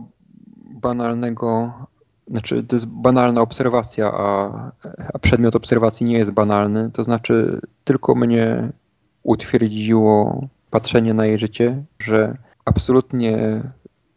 [0.82, 1.74] banalnego.
[2.28, 4.72] Znaczy, to jest banalna obserwacja, a,
[5.14, 6.92] a przedmiot obserwacji nie jest banalny.
[6.92, 8.70] To znaczy, tylko mnie
[9.24, 13.62] utwierdziło patrzenie na jej życie, że absolutnie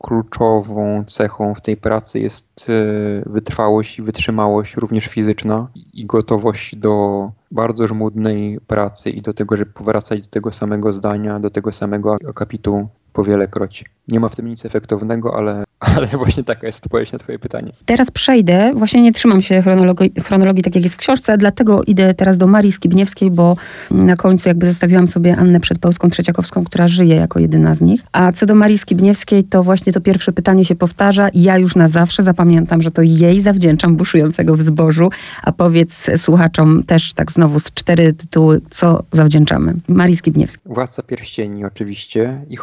[0.02, 7.30] kluczową cechą w tej pracy jest e, wytrwałość i wytrzymałość, również fizyczna, i gotowość do
[7.50, 12.16] bardzo żmudnej pracy i do tego, żeby powracać do tego samego zdania, do tego samego
[12.28, 13.85] akapitu po wielekroć.
[14.09, 15.64] Nie ma w tym nic efektownego, ale
[15.96, 17.73] ale właśnie taka jest odpowiedź na twoje pytanie.
[17.87, 22.14] Teraz przejdę, właśnie nie trzymam się chronologii, chronologii tak jak jest w książce, dlatego idę
[22.14, 23.57] teraz do Marii Skibniewskiej, bo
[23.90, 28.01] na końcu jakby zostawiłam sobie Annę Przedpełską Trzeciakowską, która żyje jako jedyna z nich.
[28.12, 31.77] A co do Marii Skibniewskiej, to właśnie to pierwsze pytanie się powtarza i ja już
[31.77, 35.11] na zawsze zapamiętam, że to jej zawdzięczam buszującego w zbożu,
[35.42, 39.75] a powiedz słuchaczom też tak znowu z cztery tytuły, co zawdzięczamy.
[39.88, 40.75] Marii Skibniewskiej.
[40.75, 42.57] Władca Pierścieni oczywiście i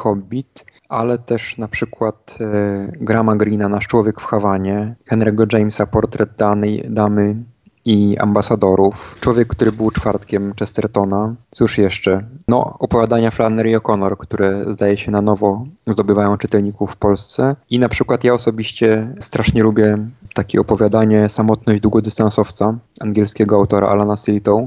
[0.89, 6.81] Ale też na przykład e, Grama Greena, Nasz Człowiek w Hawanie, Henry'ego Jamesa, Portret Dany,
[6.89, 7.35] Damy
[7.87, 9.17] i ambasadorów.
[9.21, 11.35] Człowiek, który był czwartkiem Chestertona.
[11.51, 12.23] Cóż jeszcze?
[12.47, 17.55] No, opowiadania Flannery O'Connor, które zdaje się na nowo zdobywają czytelników w Polsce.
[17.69, 19.97] I na przykład ja osobiście strasznie lubię
[20.33, 24.61] takie opowiadanie Samotność długodystansowca angielskiego autora Alana Siltow.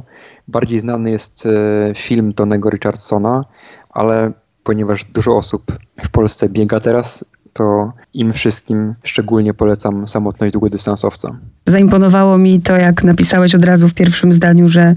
[0.48, 3.44] Bardziej znany jest e, film Tonego Richardsona,
[3.90, 4.32] ale
[4.70, 5.72] ponieważ dużo osób
[6.04, 11.36] w Polsce biega teraz, to im wszystkim szczególnie polecam samotność długodystansowca.
[11.66, 14.94] Zaimponowało mi to, jak napisałeś od razu w pierwszym zdaniu, że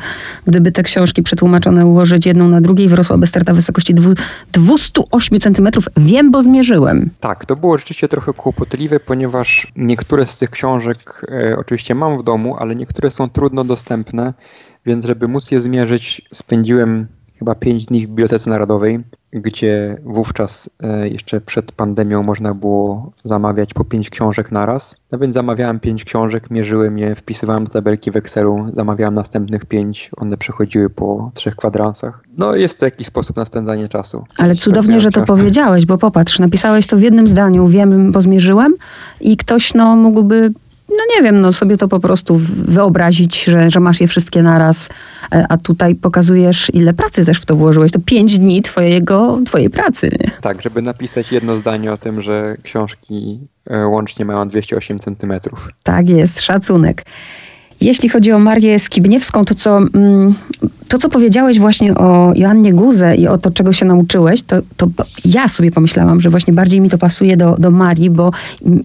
[0.48, 3.94] gdyby te książki przetłumaczone ułożyć jedną na drugiej, wyrosłaby sterta wysokości
[4.52, 5.68] 208 cm.
[5.98, 7.10] Wiem, bo zmierzyłem.
[7.20, 12.24] Tak, to było rzeczywiście trochę kłopotliwe, ponieważ niektóre z tych książek e, oczywiście mam w
[12.24, 14.34] domu, ale niektóre są trudno dostępne,
[14.86, 17.08] więc żeby móc je zmierzyć, spędziłem
[17.40, 19.00] chyba 5 dni w Bibliotece Narodowej,
[19.34, 24.96] gdzie wówczas e, jeszcze przed pandemią można było zamawiać po 5 książek naraz.
[25.12, 30.12] No więc zamawiałem 5 książek, mierzyłem je, wpisywałem do tabelki w Excelu, zamawiałem następnych 5,
[30.18, 32.24] one przechodziły po trzech kwadransach.
[32.38, 34.26] No jest to jakiś sposób na spędzanie czasu.
[34.38, 38.74] Ale cudownie, że to powiedziałeś, bo popatrz, napisałeś to w jednym zdaniu, wiem, bo zmierzyłem
[39.22, 40.52] i ktoś no mógłby
[40.90, 44.90] no nie wiem, no sobie to po prostu wyobrazić, że, że masz je wszystkie naraz,
[45.32, 47.92] e, a tutaj pokazujesz, ile pracy też w to włożyłeś.
[47.92, 50.10] To pięć dni twojego, twojej pracy.
[50.20, 50.32] Nie?
[50.42, 55.70] Tak, żeby napisać jedno zdanie o tym, że książki e, łącznie mają 208 centymetrów.
[55.84, 57.06] Tak jest, szacunek.
[57.84, 60.34] Jeśli chodzi o Marię Skibniewską, to co, mm,
[60.88, 64.88] to co powiedziałeś właśnie o Joannie Guzę i o to, czego się nauczyłeś, to, to
[65.26, 68.32] ja sobie pomyślałam, że właśnie bardziej mi to pasuje do, do Marii, bo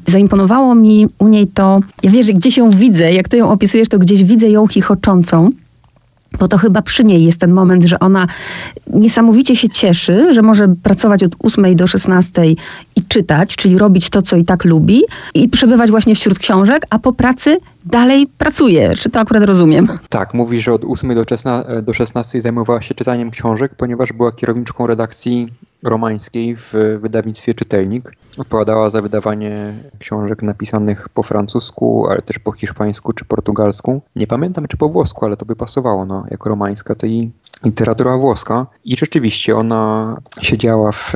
[0.06, 3.88] zaimponowało mi u niej to, ja wiesz, że gdzieś ją widzę, jak ty ją opisujesz,
[3.88, 5.50] to gdzieś widzę ją chichoczącą,
[6.38, 8.26] bo to chyba przy niej jest ten moment, że ona
[8.92, 12.46] niesamowicie się cieszy, że może pracować od 8 do 16
[12.96, 15.02] i czytać, czyli robić to, co i tak lubi,
[15.34, 17.58] i przebywać właśnie wśród książek, a po pracy
[17.90, 18.94] dalej pracuje.
[18.94, 19.88] Czy to akurat rozumiem?
[20.08, 21.24] Tak, mówi, że od 8
[21.82, 28.12] do 16 zajmowała się czytaniem książek, ponieważ była kierowniczką redakcji romańskiej w wydawnictwie Czytelnik.
[28.38, 34.02] Odpowiadała za wydawanie książek napisanych po francusku, ale też po hiszpańsku czy portugalsku.
[34.16, 36.06] Nie pamiętam czy po włosku, ale to by pasowało.
[36.06, 37.30] No, jako romańska to i
[37.64, 38.66] literatura włoska.
[38.84, 41.14] I rzeczywiście ona siedziała w,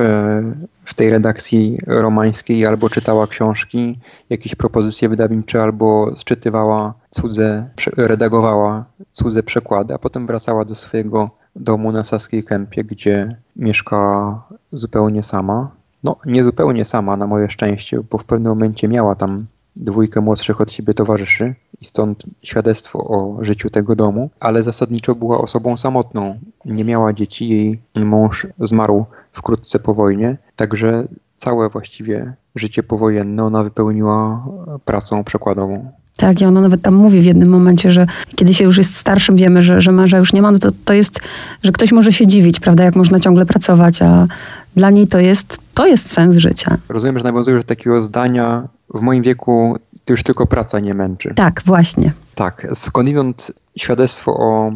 [0.85, 9.43] w tej redakcji romańskiej albo czytała książki, jakieś propozycje wydawnicze, albo sczytywała cudze, redagowała cudze
[9.43, 15.71] przekłady, a potem wracała do swojego domu na Saskiej Kępie, gdzie mieszka zupełnie sama.
[16.03, 20.61] No, nie zupełnie sama, na moje szczęście, bo w pewnym momencie miała tam dwójkę młodszych
[20.61, 26.39] od siebie towarzyszy i stąd świadectwo o życiu tego domu, ale zasadniczo była osobą samotną.
[26.65, 31.07] Nie miała dzieci, jej mąż zmarł wkrótce po wojnie, także
[31.37, 34.45] całe właściwie życie powojenne ona wypełniła
[34.85, 35.91] pracą przekładową.
[36.17, 38.05] Tak, i ona nawet tam mówi w jednym momencie, że
[38.35, 40.93] kiedy się już jest starszym, wiemy, że, że męża już nie ma, no to, to
[40.93, 41.19] jest,
[41.63, 44.27] że ktoś może się dziwić, prawda, jak można ciągle pracować, a
[44.75, 46.77] dla niej to jest, to jest sens życia.
[46.89, 51.33] Rozumiem, że nawiązujesz do takiego zdania, w moim wieku to już tylko praca nie męczy.
[51.35, 52.13] Tak, właśnie.
[52.35, 54.71] Tak, skądinąd świadectwo o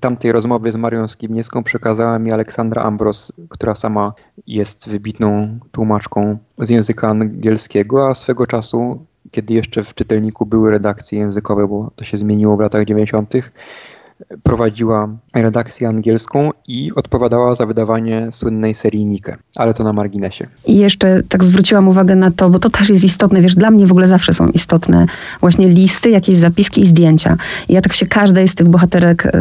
[0.00, 4.12] tamtej rozmowie z Marią Skibniewską przekazała mi Aleksandra Ambros, która sama
[4.46, 11.18] jest wybitną tłumaczką z języka angielskiego, a swego czasu kiedy jeszcze w czytelniku były redakcje
[11.18, 13.34] językowe, bo to się zmieniło w latach 90.,
[14.42, 20.46] prowadziła redakcję angielską i odpowiadała za wydawanie słynnej serii Nike, ale to na marginesie.
[20.66, 23.86] I jeszcze tak zwróciłam uwagę na to, bo to też jest istotne, wiesz, dla mnie
[23.86, 25.06] w ogóle zawsze są istotne
[25.40, 27.36] właśnie listy, jakieś zapiski i zdjęcia.
[27.68, 29.32] I ja tak się każdej z tych bohaterek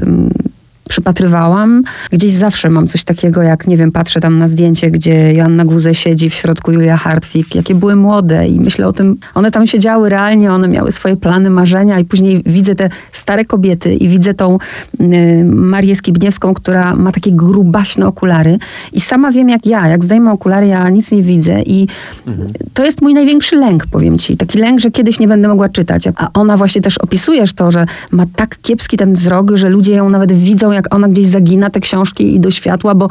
[0.91, 1.83] przypatrywałam.
[2.11, 5.95] Gdzieś zawsze mam coś takiego, jak nie wiem, patrzę tam na zdjęcie, gdzie Joanna Guze
[5.95, 10.09] siedzi, w środku Julia Hartwig, jakie były młode i myślę o tym, one tam siedziały
[10.09, 14.57] realnie, one miały swoje plany, marzenia i później widzę te stare kobiety i widzę tą
[15.01, 18.57] y, Marię Skibniewską, która ma takie grubaśne okulary
[18.93, 21.87] i sama wiem jak ja, jak zdejmę okulary, ja nic nie widzę i
[22.27, 22.49] mhm.
[22.73, 24.37] to jest mój największy lęk, powiem ci.
[24.37, 26.07] Taki lęk, że kiedyś nie będę mogła czytać.
[26.15, 30.09] A ona właśnie też opisujesz to, że ma tak kiepski ten wzrok, że ludzie ją
[30.09, 33.07] nawet widzą, jak jak ona gdzieś zagina te książki i do światła, bo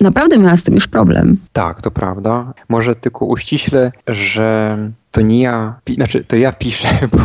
[0.00, 1.36] naprawdę miała z tym już problem.
[1.52, 2.52] Tak, to prawda.
[2.68, 4.78] Może tylko uściślę, że
[5.10, 7.18] to nie ja, znaczy to ja piszę, bo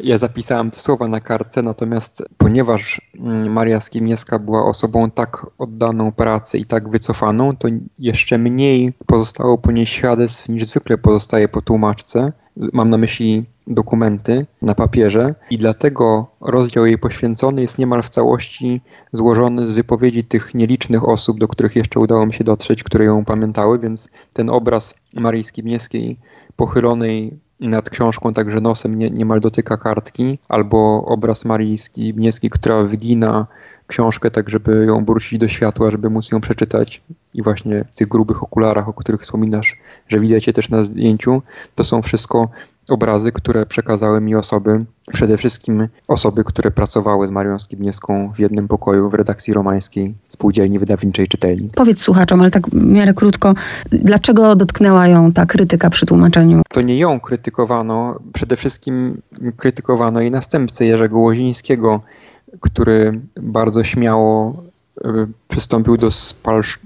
[0.00, 6.12] ja zapisałem te słowa na kartce, natomiast ponieważ mm, Maria Skimniewska była osobą tak oddaną
[6.12, 11.62] pracy i tak wycofaną, to jeszcze mniej pozostało po niej świadectw niż zwykle pozostaje po
[11.62, 12.32] tłumaczce.
[12.72, 18.80] Mam na myśli dokumenty na papierze i dlatego rozdział jej poświęcony jest niemal w całości
[19.12, 23.24] złożony z wypowiedzi tych nielicznych osób, do których jeszcze udało mi się dotrzeć, które ją
[23.24, 26.16] pamiętały, więc ten obraz Marii Skibniewskiej
[26.56, 33.46] pochylonej nad książką także nosem nie, niemal dotyka kartki, albo obraz Marii Skibniewskiej, która wygina
[33.86, 37.02] książkę tak, żeby ją obrócić do światła, żeby móc ją przeczytać
[37.34, 39.76] i właśnie w tych grubych okularach, o których wspominasz,
[40.08, 41.42] że widać je też na zdjęciu,
[41.74, 42.48] to są wszystko
[42.88, 48.68] obrazy, które przekazały mi osoby, przede wszystkim osoby, które pracowały z Marią Skibniewską w jednym
[48.68, 51.70] pokoju w redakcji romańskiej Spółdzielni Wydawniczej Czytelni.
[51.74, 53.54] Powiedz słuchaczom, ale tak w miarę krótko,
[53.90, 56.62] dlaczego dotknęła ją ta krytyka przy tłumaczeniu?
[56.68, 59.22] To nie ją krytykowano, przede wszystkim
[59.56, 62.00] krytykowano jej następcę Jerzego Łozińskiego,
[62.60, 64.62] który bardzo śmiało
[65.04, 66.10] e, przystąpił do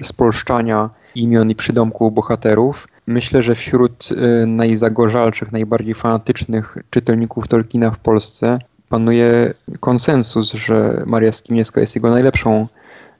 [0.02, 7.98] spolszczania imion i przydomków bohaterów Myślę, że wśród y, najzagorzalszych, najbardziej fanatycznych czytelników Tolkiena w
[7.98, 12.66] Polsce panuje konsensus, że Maria Skimniewska jest jego najlepszą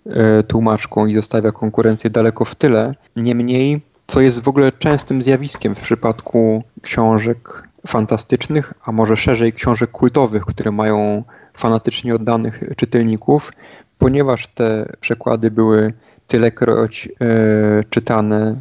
[0.07, 2.95] y, tłumaczką i zostawia konkurencję daleko w tyle.
[3.17, 9.91] Niemniej, co jest w ogóle częstym zjawiskiem w przypadku książek fantastycznych, a może szerzej książek
[9.91, 11.25] kultowych, które mają
[11.55, 13.53] fanatycznie oddanych czytelników,
[13.99, 15.93] ponieważ te przekłady były
[16.27, 18.57] tylekroć y, czytane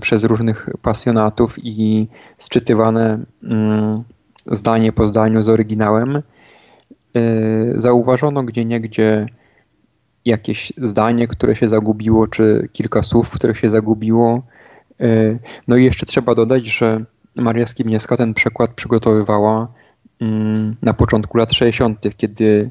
[0.00, 2.08] przez różnych pasjonatów i
[2.38, 4.04] sczytywane mm,
[4.46, 9.26] zdanie po zdaniu z oryginałem, y, zauważono gdzie niegdzie
[10.24, 14.42] jakieś zdanie, które się zagubiło, czy kilka słów, które się zagubiło.
[15.00, 17.04] Y, no i jeszcze trzeba dodać, że
[17.36, 19.68] Maria Skibniewska ten przekład przygotowywała
[20.20, 22.70] mm, na początku lat 60., kiedy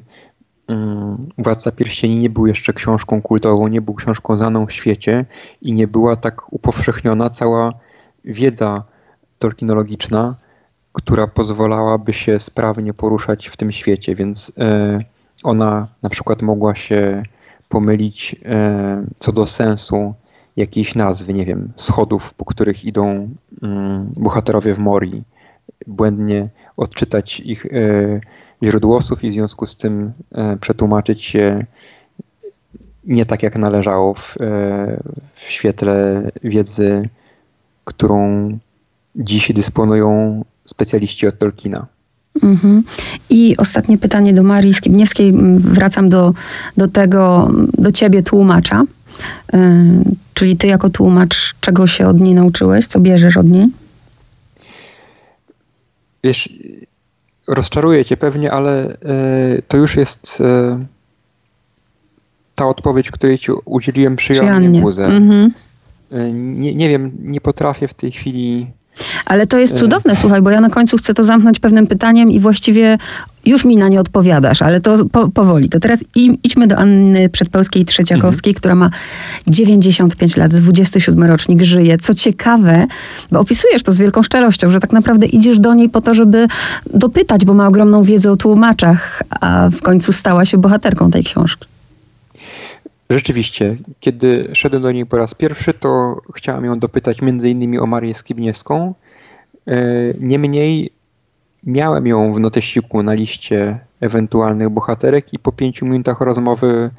[1.38, 5.24] Władca Pierścieni nie był jeszcze książką kultową, nie był książką znaną w świecie
[5.62, 7.72] i nie była tak upowszechniona cała
[8.24, 8.82] wiedza
[9.38, 10.34] tolkienologiczna,
[10.92, 14.98] która pozwalałaby się sprawnie poruszać w tym świecie, więc e,
[15.44, 17.22] ona na przykład mogła się
[17.68, 20.14] pomylić e, co do sensu
[20.56, 23.28] jakiejś nazwy, nie wiem, schodów, po których idą
[23.62, 25.22] mm, bohaterowie w Mori,
[25.86, 28.20] błędnie odczytać ich e,
[28.62, 31.66] źródłosłów i w związku z tym e, przetłumaczyć się
[33.04, 35.00] nie tak jak należało w, e,
[35.34, 37.08] w świetle wiedzy,
[37.84, 38.48] którą
[39.16, 41.86] dziś dysponują specjaliści od Tolkiena.
[42.42, 42.82] Mhm.
[43.30, 45.32] I ostatnie pytanie do Marii Skibniewskiej.
[45.58, 46.34] Wracam do,
[46.76, 48.82] do tego, do ciebie tłumacza.
[49.52, 49.84] E,
[50.34, 52.86] czyli ty jako tłumacz, czego się od niej nauczyłeś?
[52.86, 53.68] Co bierzesz od niej?
[56.24, 56.48] Wiesz,
[57.48, 60.84] rozczaruję cię pewnie, ale e, to już jest e,
[62.54, 65.06] ta odpowiedź, której ci udzieliłem przy Joannie Buze.
[65.06, 65.52] Mhm.
[66.12, 68.66] E, nie, nie wiem, nie potrafię w tej chwili
[69.24, 72.40] ale to jest cudowne, słuchaj, bo ja na końcu chcę to zamknąć pewnym pytaniem i
[72.40, 72.98] właściwie
[73.46, 75.68] już mi na nie odpowiadasz, ale to po, powoli.
[75.68, 78.54] To teraz idźmy do Anny Przedpełskiej-Trzeciakowskiej, mhm.
[78.54, 78.90] która ma
[79.46, 81.98] 95 lat, 27 rocznik, żyje.
[81.98, 82.86] Co ciekawe,
[83.30, 86.48] bo opisujesz to z wielką szczerością, że tak naprawdę idziesz do niej po to, żeby
[86.94, 91.68] dopytać, bo ma ogromną wiedzę o tłumaczach, a w końcu stała się bohaterką tej książki.
[93.10, 97.86] Rzeczywiście, kiedy szedłem do niej po raz pierwszy, to chciałem ją dopytać między innymi o
[97.86, 98.94] Marię Skibniewską.
[99.66, 99.74] E,
[100.20, 100.90] niemniej
[101.64, 106.90] miałem ją w notesiku na liście ewentualnych bohaterek i po pięciu minutach rozmowy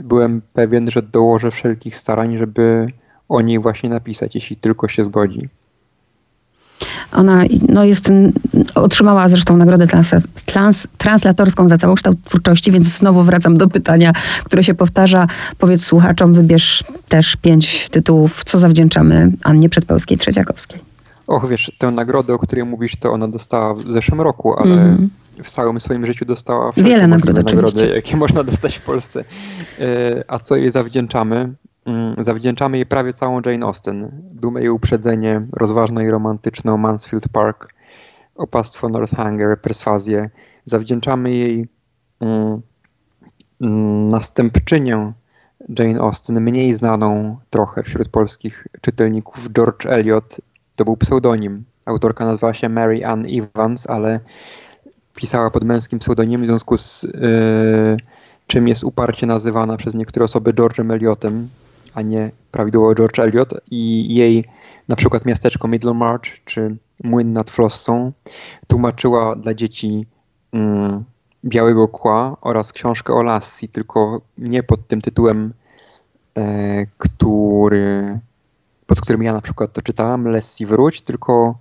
[0.00, 2.86] byłem pewien, że dołożę wszelkich starań, żeby
[3.28, 5.48] o niej właśnie napisać, jeśli tylko się zgodzi.
[7.12, 8.12] Ona no jest,
[8.74, 10.14] otrzymała zresztą nagrodę trans,
[10.46, 14.12] trans, translatorską za całokształt twórczości, więc znowu wracam do pytania,
[14.44, 15.26] które się powtarza.
[15.58, 20.89] Powiedz słuchaczom, wybierz też pięć tytułów, co zawdzięczamy Annie Przedpełskiej-Trzeciakowskiej.
[21.30, 25.10] Och, wiesz, tę nagrodę, o której mówisz, to ona dostała w zeszłym roku, ale mm.
[25.42, 29.24] w całym swoim życiu dostała wiele nagród, nagrody, jakie można dostać w Polsce.
[29.80, 31.54] E, a co jej zawdzięczamy?
[31.86, 34.10] Mm, zawdzięczamy jej prawie całą Jane Austen.
[34.32, 37.74] Dumę i uprzedzenie, rozważne i romantyczne Mansfield Park,
[38.34, 40.30] opastwo Northanger, perswazję.
[40.64, 41.68] Zawdzięczamy jej
[42.20, 42.60] mm,
[44.10, 45.12] następczynię
[45.78, 50.40] Jane Austen, mniej znaną trochę wśród polskich czytelników, George Eliot.
[50.80, 51.64] To był pseudonim.
[51.86, 54.20] Autorka nazywała się Mary Ann Evans, ale
[55.14, 57.96] pisała pod męskim pseudonimem w związku z yy,
[58.46, 61.48] czym jest uparcie nazywana przez niektóre osoby George'em Eliotem,
[61.94, 64.44] a nie prawidłowo George Eliot i jej
[64.88, 68.12] na przykład miasteczko Middlemarch czy Młyn nad Flossą
[68.66, 70.06] tłumaczyła dla dzieci
[70.52, 71.04] mm,
[71.44, 75.52] Białego Kła oraz książkę o Lassie, tylko nie pod tym tytułem,
[76.36, 78.18] e, który,
[78.90, 81.58] pod którym ja na przykład to czytałem, Lassie wróć, tylko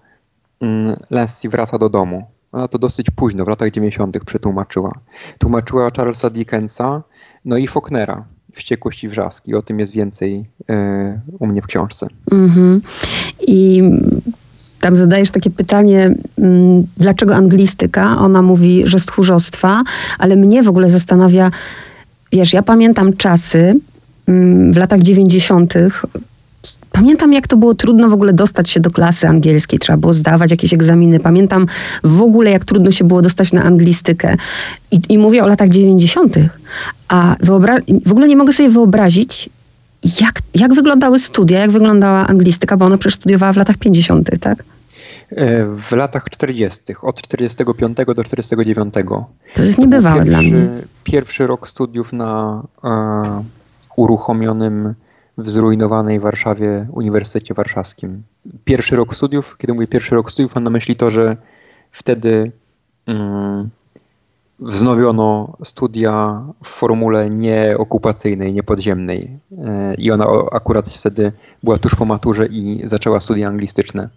[0.62, 2.24] mm, Lassie wraca do domu.
[2.52, 4.18] Ona to dosyć późno, w latach 90.
[4.26, 5.00] przetłumaczyła.
[5.38, 7.02] Tłumaczyła Charlesa Dickensa,
[7.46, 8.26] no i Faulknera,
[8.56, 9.56] Wściekłość i Wrzaski.
[9.56, 12.08] O tym jest więcej e, u mnie w książce.
[12.32, 12.82] Mhm.
[13.48, 13.84] I
[14.82, 18.18] tam zadajesz takie pytanie, mm, dlaczego anglistyka?
[18.18, 19.84] Ona mówi, że z tchórzostwa,
[20.20, 21.52] ale mnie w ogóle zastanawia,
[22.32, 23.76] wiesz, ja pamiętam czasy
[24.28, 25.74] mm, w latach 90.,
[26.92, 29.80] Pamiętam, jak to było trudno w ogóle dostać się do klasy angielskiej.
[29.80, 31.20] Trzeba było zdawać jakieś egzaminy.
[31.20, 31.66] Pamiętam
[32.04, 34.38] w ogóle, jak trudno się było dostać na anglistykę.
[34.92, 36.36] I, i mówię o latach 90.
[37.08, 37.36] A
[38.06, 39.50] w ogóle nie mogę sobie wyobrazić,
[40.22, 44.64] jak, jak wyglądały studia, jak wyglądała anglistyka, bo ona przecież studiowała w latach 50., tak?
[45.32, 48.94] E, w latach 40., od 45 do 49.
[49.56, 50.68] To jest niebywałe dla mnie.
[51.04, 53.44] Pierwszy rok studiów na e,
[53.96, 54.94] uruchomionym
[55.40, 58.24] w zrujnowanej Warszawie Uniwersytecie Warszawskim.
[58.66, 61.38] Pierwszy rok studiów, kiedy mówię pierwszy rok studiów, mam na myśli to, że
[61.92, 62.52] wtedy
[63.06, 63.70] mm,
[64.60, 69.40] wznowiono studia w formule nieokupacyjnej, niepodziemnej.
[69.66, 71.32] E, I ona akurat wtedy
[71.64, 74.10] była tuż po maturze i zaczęła studia anglistyczne.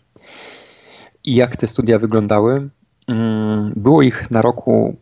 [1.24, 2.68] I jak te studia wyglądały?
[3.08, 4.96] Mm, było ich na roku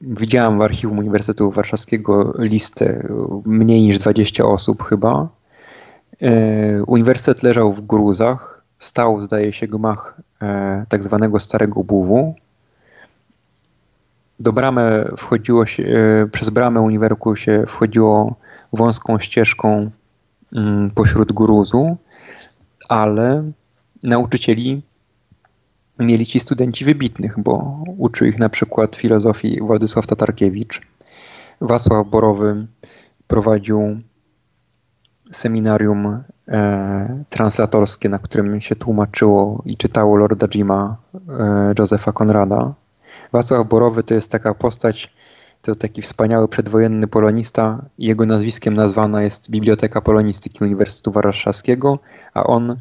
[0.00, 3.08] Widziałem w archiwum Uniwersytetu Warszawskiego listę
[3.44, 5.28] mniej niż 20 osób chyba.
[6.22, 8.62] E, uniwersytet leżał w gruzach.
[8.78, 12.34] Stał, zdaje się, gmach e, tak zwanego Starego Buwu.
[14.40, 18.36] Do bramy wchodziło się, e, przez bramę uniwerku się wchodziło
[18.72, 19.90] wąską ścieżką
[20.52, 21.96] mm, pośród gruzu,
[22.88, 23.50] ale
[24.02, 24.82] nauczycieli
[25.98, 30.80] mieli ci studenci wybitnych, bo uczył ich na przykład filozofii Władysław Tatarkiewicz.
[31.60, 32.66] Wacław Borowy
[33.26, 34.00] prowadził
[35.32, 40.96] seminarium e, translatorskie, na którym się tłumaczyło i czytało Lorda Jima
[42.08, 42.74] e, Konrada.
[43.32, 45.14] Wacław Borowy to jest taka postać,
[45.62, 47.82] to taki wspaniały przedwojenny polonista.
[47.98, 51.98] Jego nazwiskiem nazwana jest Biblioteka Polonistyki Uniwersytetu Warszawskiego,
[52.34, 52.76] a on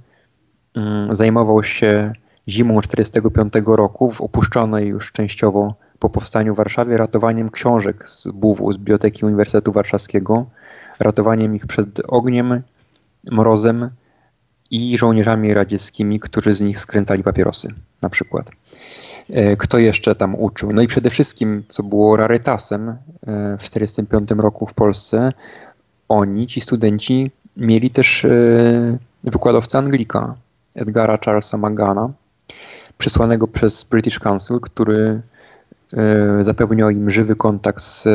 [0.75, 2.13] mm, zajmował się
[2.47, 8.73] zimą 1945 roku w opuszczonej już częściowo po powstaniu w Warszawie ratowaniem książek z BUW,
[8.73, 10.45] z Biblioteki Uniwersytetu Warszawskiego,
[10.99, 12.61] ratowaniem ich przed ogniem,
[13.31, 13.89] mrozem
[14.71, 18.51] i żołnierzami radzieckimi, którzy z nich skręcali papierosy na przykład.
[19.29, 20.73] E, kto jeszcze tam uczył?
[20.73, 22.95] No i przede wszystkim, co było rarytasem e,
[23.57, 25.33] w 1945 roku w Polsce,
[26.09, 28.29] oni, ci studenci, mieli też e,
[29.23, 30.35] wykładowcę Anglika,
[30.75, 32.09] Edgara Charlesa Magana,
[32.97, 35.21] przysłanego przez British Council, który
[36.41, 38.07] zapewniał im żywy kontakt z,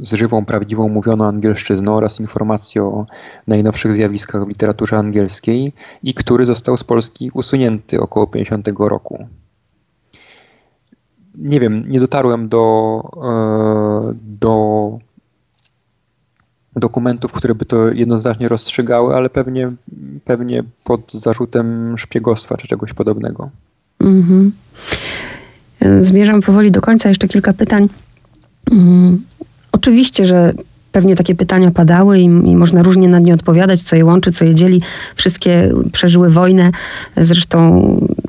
[0.00, 3.06] z żywą, prawdziwą, mówioną angielszczyzną oraz informacje o
[3.46, 5.72] najnowszych zjawiskach w literaturze angielskiej
[6.02, 9.26] i który został z Polski usunięty około 50 roku.
[11.34, 14.98] Nie wiem, nie dotarłem do, e, do
[16.76, 19.72] dokumentów, które by to jednoznacznie rozstrzygały, ale pewnie,
[20.24, 23.50] pewnie pod zarzutem szpiegostwa czy czegoś podobnego.
[24.00, 24.52] Mhm.
[26.00, 27.08] Zmierzam powoli do końca.
[27.08, 27.88] Jeszcze kilka pytań.
[28.70, 29.22] Mhm.
[29.72, 30.54] Oczywiście, że
[30.92, 34.44] Pewnie takie pytania padały i, i, można różnie na nie odpowiadać, co je łączy, co
[34.44, 34.82] je dzieli.
[35.16, 36.70] Wszystkie przeżyły wojnę.
[37.16, 37.82] Zresztą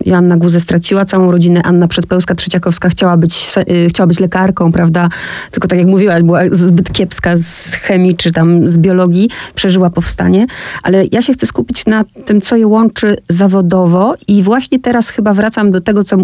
[0.06, 1.62] Joanna Guzę straciła całą rodzinę.
[1.64, 5.10] Anna Przedpełska-Trzeciakowska chciała być, y, chciała być lekarką, prawda?
[5.52, 9.30] Tylko tak jak mówiła, była zbyt kiepska z chemii czy tam z biologii.
[9.56, 10.48] Przeżyła powstanie.
[10.84, 15.34] Ale ja się chcę skupić na tym, co je łączy zawodowo i właśnie teraz chyba
[15.34, 16.18] wracam do tego, co,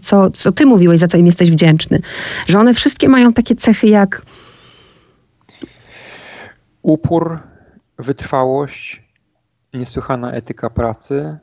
[0.00, 2.00] co, co ty mówiłeś, za co im jesteś wdzięczny.
[2.46, 4.22] Że one wszystkie mają takie cechy jak
[6.84, 7.38] upór,
[7.98, 9.02] wytrwałość,
[9.74, 11.38] niesłychana etyka pracy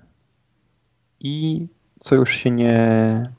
[1.20, 1.68] i
[2.00, 3.30] co już się nie,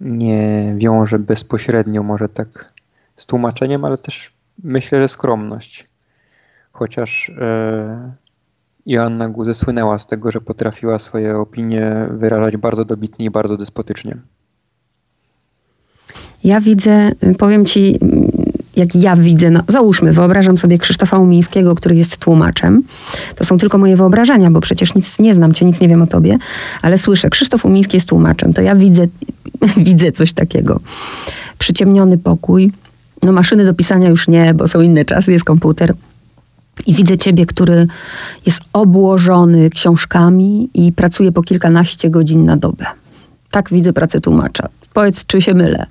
[0.00, 2.72] nie wiąże bezpośrednio może tak
[3.16, 4.32] z tłumaczeniem, ale też
[4.62, 5.88] myślę, że skromność.
[6.72, 8.12] Chociaż e,
[8.86, 14.16] Joanna Guze słynęła z tego, że potrafiła swoje opinie wyrażać bardzo dobitnie i bardzo despotycznie.
[16.44, 17.98] Ja widzę, powiem ci,
[18.76, 22.82] jak ja widzę, no, załóżmy, wyobrażam sobie Krzysztofa Umińskiego, który jest tłumaczem.
[23.36, 26.06] To są tylko moje wyobrażenia, bo przecież nic nie znam cię, nic nie wiem o
[26.06, 26.38] tobie,
[26.82, 29.06] ale słyszę, Krzysztof Umiński jest tłumaczem, to ja widzę,
[29.76, 30.80] widzę coś takiego.
[31.58, 32.72] Przyciemniony pokój,
[33.22, 35.94] no maszyny do pisania już nie, bo są inne czasy, jest komputer.
[36.86, 37.86] I widzę ciebie, który
[38.46, 42.86] jest obłożony książkami i pracuje po kilkanaście godzin na dobę.
[43.50, 44.68] Tak widzę pracę tłumacza.
[44.92, 45.86] Powiedz, czy się mylę?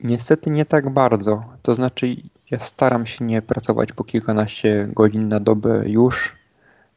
[0.00, 1.44] Niestety nie tak bardzo.
[1.62, 2.16] To znaczy,
[2.50, 6.36] ja staram się nie pracować po kilkanaście godzin na dobę już,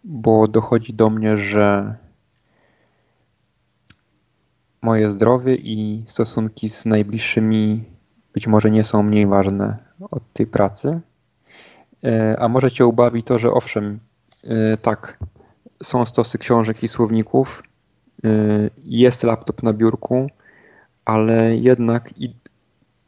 [0.04, 1.96] bo dochodzi do mnie, że
[4.82, 7.84] moje zdrowie i stosunki z najbliższymi
[8.34, 9.78] być może nie są mniej ważne
[10.12, 11.00] od tej pracy.
[12.04, 14.00] E, a może cię ubawi to, że owszem,
[14.44, 15.18] e, tak,
[15.84, 17.64] są stosy książek i słowników,
[18.24, 18.30] e,
[18.84, 20.30] jest laptop na biurku,
[21.06, 22.41] ale jednak i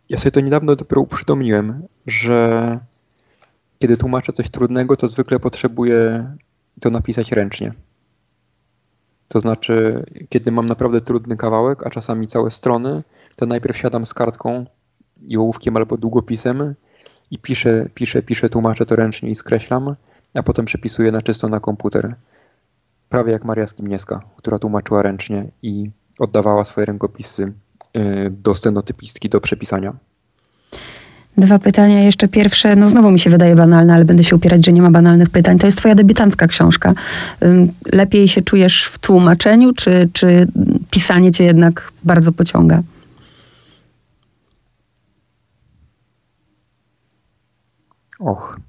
[0.10, 2.80] ja sobie to niedawno dopiero uprzytomniłem, że
[3.80, 6.32] kiedy tłumaczę coś trudnego, to zwykle potrzebuję
[6.82, 7.74] to napisać ręcznie.
[9.28, 13.04] To znaczy, kiedy mam naprawdę trudny kawałek, a czasami całe strony,
[13.36, 14.66] to najpierw siadam z kartką
[15.22, 16.76] i ołówkiem albo długopisem
[17.32, 19.96] i piszę, piszę, piszę, tłumaczę to ręcznie i skreślam,
[20.34, 22.16] a potem przepisuję na czysto na komputer.
[23.10, 25.90] Prawie jak Maria Skimnieska, która tłumaczyła ręcznie i
[26.20, 27.54] oddawała swoje rękopisy
[28.32, 29.94] do stenotypistki do przepisania.
[31.38, 32.04] Dwa pytania.
[32.04, 34.92] Jeszcze pierwsze, no znowu mi się wydaje banalne, ale będę się upierać, że nie ma
[34.92, 35.60] banalnych pytań.
[35.60, 36.94] To jest twoja debiutancka książka.
[37.92, 40.48] Lepiej się czujesz w tłumaczeniu, czy, czy
[40.92, 42.84] pisanie cię jednak bardzo pociąga?
[48.20, 48.60] Och.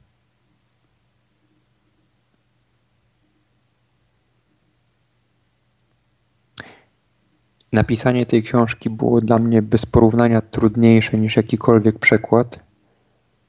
[7.75, 12.59] Napisanie tej książki było dla mnie bez porównania trudniejsze niż jakikolwiek przekład,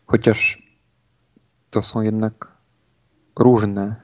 [0.06, 0.64] chociaż
[1.70, 2.52] to są jednak
[3.40, 3.96] różne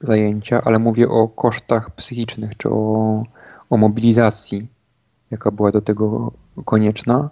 [0.00, 3.24] zajęcia, ale mówię o kosztach psychicznych czy o,
[3.70, 4.68] o mobilizacji,
[5.30, 6.32] jaka była do tego
[6.64, 7.30] konieczna,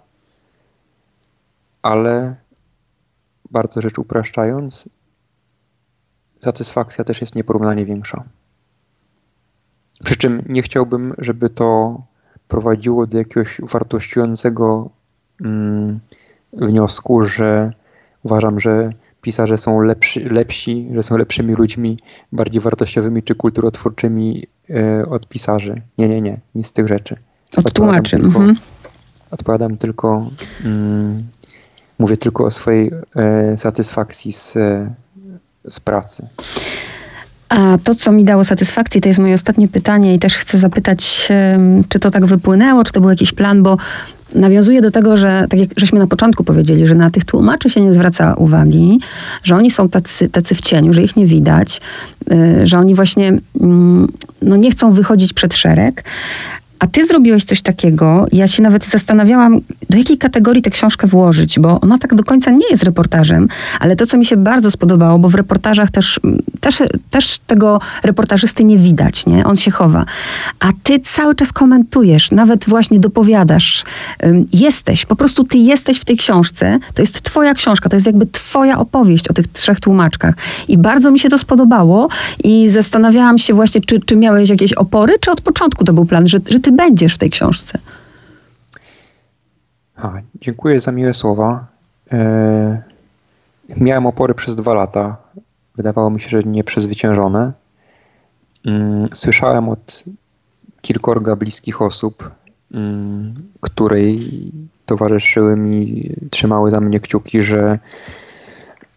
[1.81, 2.35] ale
[3.51, 4.89] bardzo rzecz upraszczając,
[6.41, 8.23] satysfakcja też jest nieporównanie większa.
[10.03, 12.01] Przy czym nie chciałbym, żeby to
[12.47, 14.89] prowadziło do jakiegoś wartościującego
[15.41, 15.99] mm,
[16.53, 17.73] wniosku, że
[18.23, 18.89] uważam, że
[19.21, 21.99] pisarze są lepsi, lepsi, że są lepszymi ludźmi,
[22.31, 25.81] bardziej wartościowymi czy kulturotwórczymi e, od pisarzy.
[25.97, 27.15] Nie, nie, nie, nic z tych rzeczy.
[27.57, 28.17] Od tłumaczy.
[28.17, 28.55] Tylko, mhm.
[29.31, 30.29] Odpowiadam tylko
[30.65, 31.23] mm,
[31.99, 34.93] Mówię tylko o swojej e, satysfakcji z, e,
[35.69, 36.27] z pracy.
[37.49, 41.27] A to, co mi dało satysfakcję, to jest moje ostatnie pytanie i też chcę zapytać,
[41.89, 43.77] czy to tak wypłynęło, czy to był jakiś plan, bo
[44.35, 47.81] nawiązuje do tego, że tak jak żeśmy na początku powiedzieli, że na tych tłumaczy się
[47.81, 48.99] nie zwraca uwagi,
[49.43, 51.81] że oni są tacy, tacy w cieniu, że ich nie widać,
[52.31, 54.07] e, że oni właśnie mm,
[54.41, 56.03] no, nie chcą wychodzić przed szereg,
[56.79, 61.59] a ty zrobiłeś coś takiego, ja się nawet zastanawiałam, do jakiej kategorii tę książkę włożyć,
[61.59, 63.47] bo ona tak do końca nie jest reportażem,
[63.79, 66.19] ale to, co mi się bardzo spodobało, bo w reportażach też,
[66.59, 69.45] też, też tego reportażysty nie widać, nie?
[69.45, 70.05] On się chowa.
[70.59, 73.83] A ty cały czas komentujesz, nawet właśnie dopowiadasz.
[74.53, 78.25] Jesteś, po prostu ty jesteś w tej książce, to jest twoja książka, to jest jakby
[78.25, 80.35] twoja opowieść o tych trzech tłumaczkach.
[80.67, 82.09] I bardzo mi się to spodobało
[82.43, 86.27] i zastanawiałam się właśnie, czy, czy miałeś jakieś opory, czy od początku to był plan,
[86.27, 87.79] że, że ty będziesz w tej książce.
[89.95, 91.67] A, dziękuję za miłe słowa.
[92.11, 92.81] E,
[93.77, 95.17] miałem opory przez dwa lata.
[95.75, 97.51] Wydawało mi się, że nieprzezwyciężone.
[98.65, 100.03] Mm, słyszałem od
[100.81, 102.31] kilkorga bliskich osób,
[102.73, 104.31] mm, której
[104.85, 107.79] towarzyszyły mi, trzymały za mnie kciuki, że,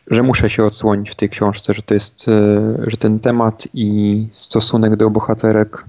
[0.06, 4.26] że muszę się odsłonić w tej książce, że to jest, e, że ten temat i
[4.32, 5.84] stosunek do bohaterek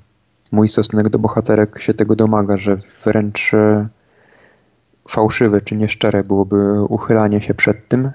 [0.51, 3.87] mój stosunek do bohaterek się tego domaga, że wręcz e,
[5.09, 8.11] fałszywe czy nieszczere byłoby uchylanie się przed tym.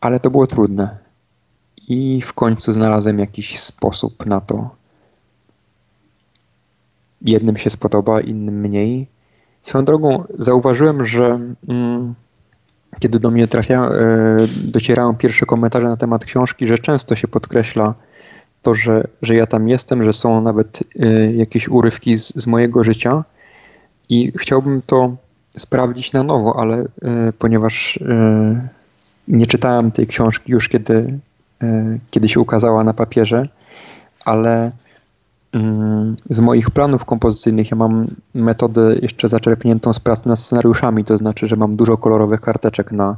[0.00, 0.98] Ale to było trudne.
[1.88, 4.70] I w końcu znalazłem jakiś sposób na to.
[7.22, 9.06] Jednym się spodoba, innym mniej.
[9.62, 12.14] Swoją drogą zauważyłem, że mm,
[12.98, 17.94] kiedy do mnie trafia, e, docierają pierwsze komentarze na temat książki, że często się podkreśla
[18.62, 22.84] to, że, że ja tam jestem, że są nawet y, jakieś urywki z, z mojego
[22.84, 23.24] życia
[24.08, 25.16] i chciałbym to
[25.58, 26.86] sprawdzić na nowo, ale y,
[27.38, 28.68] ponieważ y,
[29.28, 31.18] nie czytałem tej książki już kiedy,
[32.10, 33.48] kiedy się ukazała na papierze,
[34.24, 34.70] ale
[36.30, 41.46] z moich planów kompozycyjnych ja mam metodę jeszcze zaczerpniętą z pracy nad scenariuszami, to znaczy,
[41.46, 43.16] że mam dużo kolorowych karteczek na,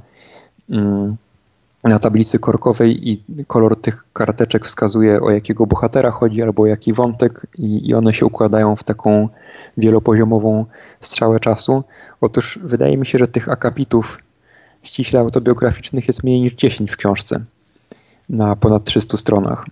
[1.88, 7.46] na tablicy korkowej i kolor tych karteczek wskazuje o jakiego bohatera chodzi albo jaki wątek
[7.58, 9.28] i, i one się układają w taką
[9.76, 10.66] wielopoziomową
[11.00, 11.84] strzałę czasu.
[12.20, 14.18] Otóż wydaje mi się, że tych akapitów
[14.82, 17.40] ściśle autobiograficznych jest mniej niż 10 w książce
[18.28, 19.66] na ponad 300 stronach.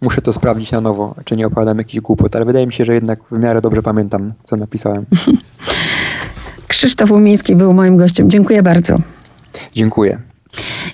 [0.00, 2.94] Muszę to sprawdzić na nowo, czy nie opowiadam jakiś głupot, ale wydaje mi się, że
[2.94, 5.06] jednak w miarę dobrze pamiętam, co napisałem.
[6.68, 8.30] Krzysztof Umiński był moim gościem.
[8.30, 8.98] Dziękuję bardzo.
[9.74, 10.31] Dziękuję.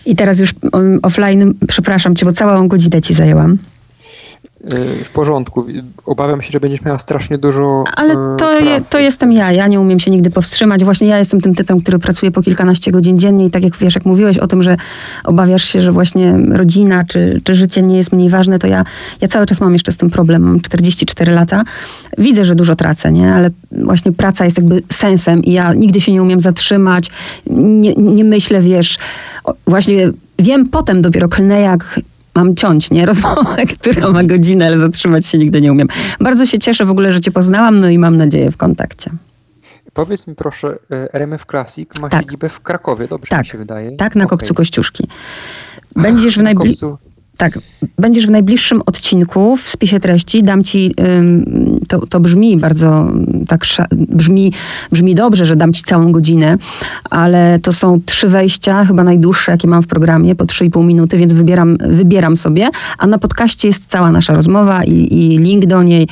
[0.07, 3.59] I teraz już um, offline, przepraszam cię, bo całą godzinę ci zajęłam.
[4.65, 5.67] Y, w porządku.
[6.07, 7.85] Obawiam się, że będziesz miała strasznie dużo.
[7.97, 9.53] Ale to, je, to jestem ja.
[9.53, 10.85] Ja nie umiem się nigdy powstrzymać.
[10.85, 13.95] Właśnie ja jestem tym typem, który pracuje po kilkanaście godzin dziennie i tak jak wiesz,
[13.95, 14.77] jak mówiłeś o tym, że
[15.25, 18.85] obawiasz się, że właśnie rodzina czy, czy życie nie jest mniej ważne, to ja,
[19.21, 20.43] ja cały czas mam jeszcze z tym problem.
[20.43, 21.65] Mam 44 lata.
[22.19, 23.35] Widzę, że dużo tracę, nie?
[23.35, 27.11] Ale właśnie praca jest jakby sensem i ja nigdy się nie umiem zatrzymać.
[27.47, 28.99] Nie, nie myślę, wiesz,
[29.67, 32.01] właśnie wiem potem dopiero klnę, jak
[32.39, 33.07] mam ciąć, nie?
[33.07, 35.89] Rozmowę, która ma godzinę, ale zatrzymać się nigdy nie umiem.
[36.21, 39.11] Bardzo się cieszę w ogóle, że cię poznałam, no i mam nadzieję w kontakcie.
[39.95, 42.23] Powiedz mi proszę, e, RMF Classic ma tak.
[42.23, 43.41] siedzibę w Krakowie, dobrze tak.
[43.41, 43.97] mi się wydaje?
[43.97, 44.39] Tak, na okay.
[44.39, 45.09] Kopcu Kościuszki.
[45.97, 46.97] Będziesz w najbliższym...
[47.39, 47.59] Tak,
[47.99, 50.43] będziesz w najbliższym odcinku w spisie treści.
[50.43, 50.95] Dam ci,
[51.89, 53.13] to, to brzmi bardzo
[53.49, 53.61] tak,
[53.91, 54.53] brzmi,
[54.93, 56.57] brzmi dobrze, że dam ci całą godzinę,
[57.11, 61.33] ale to są trzy wejścia, chyba najdłuższe, jakie mam w programie, po 3,5 minuty, więc
[61.33, 62.69] wybieram, wybieram sobie,
[62.99, 66.09] a na podcaście jest cała nasza rozmowa i, i link do niej.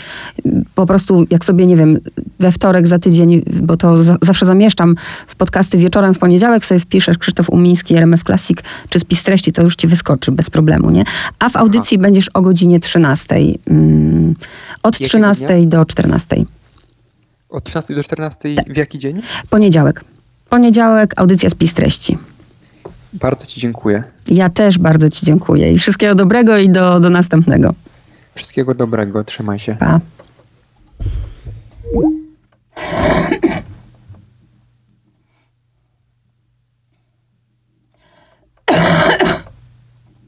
[0.74, 1.98] Po prostu, jak sobie, nie wiem,
[2.38, 4.96] we wtorek za tydzień, bo to za, zawsze zamieszczam
[5.26, 8.58] w podcasty wieczorem w poniedziałek, sobie wpiszesz Krzysztof Umiński, RMF Classic,
[8.88, 11.04] czy spis treści, to już ci wyskoczy bez problemu, nie?
[11.38, 12.02] a w audycji Aha.
[12.02, 13.36] będziesz o godzinie 13.
[13.70, 14.34] Mm,
[14.82, 16.36] od 13 do 14.
[17.48, 18.72] Od 13 do 14 tak.
[18.72, 19.22] w jaki dzień?
[19.50, 20.04] Poniedziałek.
[20.48, 22.18] Poniedziałek, audycja spis treści.
[23.12, 24.02] Bardzo Ci dziękuję.
[24.28, 27.74] Ja też bardzo Ci dziękuję i wszystkiego dobrego i do, do następnego.
[28.34, 29.76] Wszystkiego dobrego, trzymaj się.
[29.76, 30.00] Pa.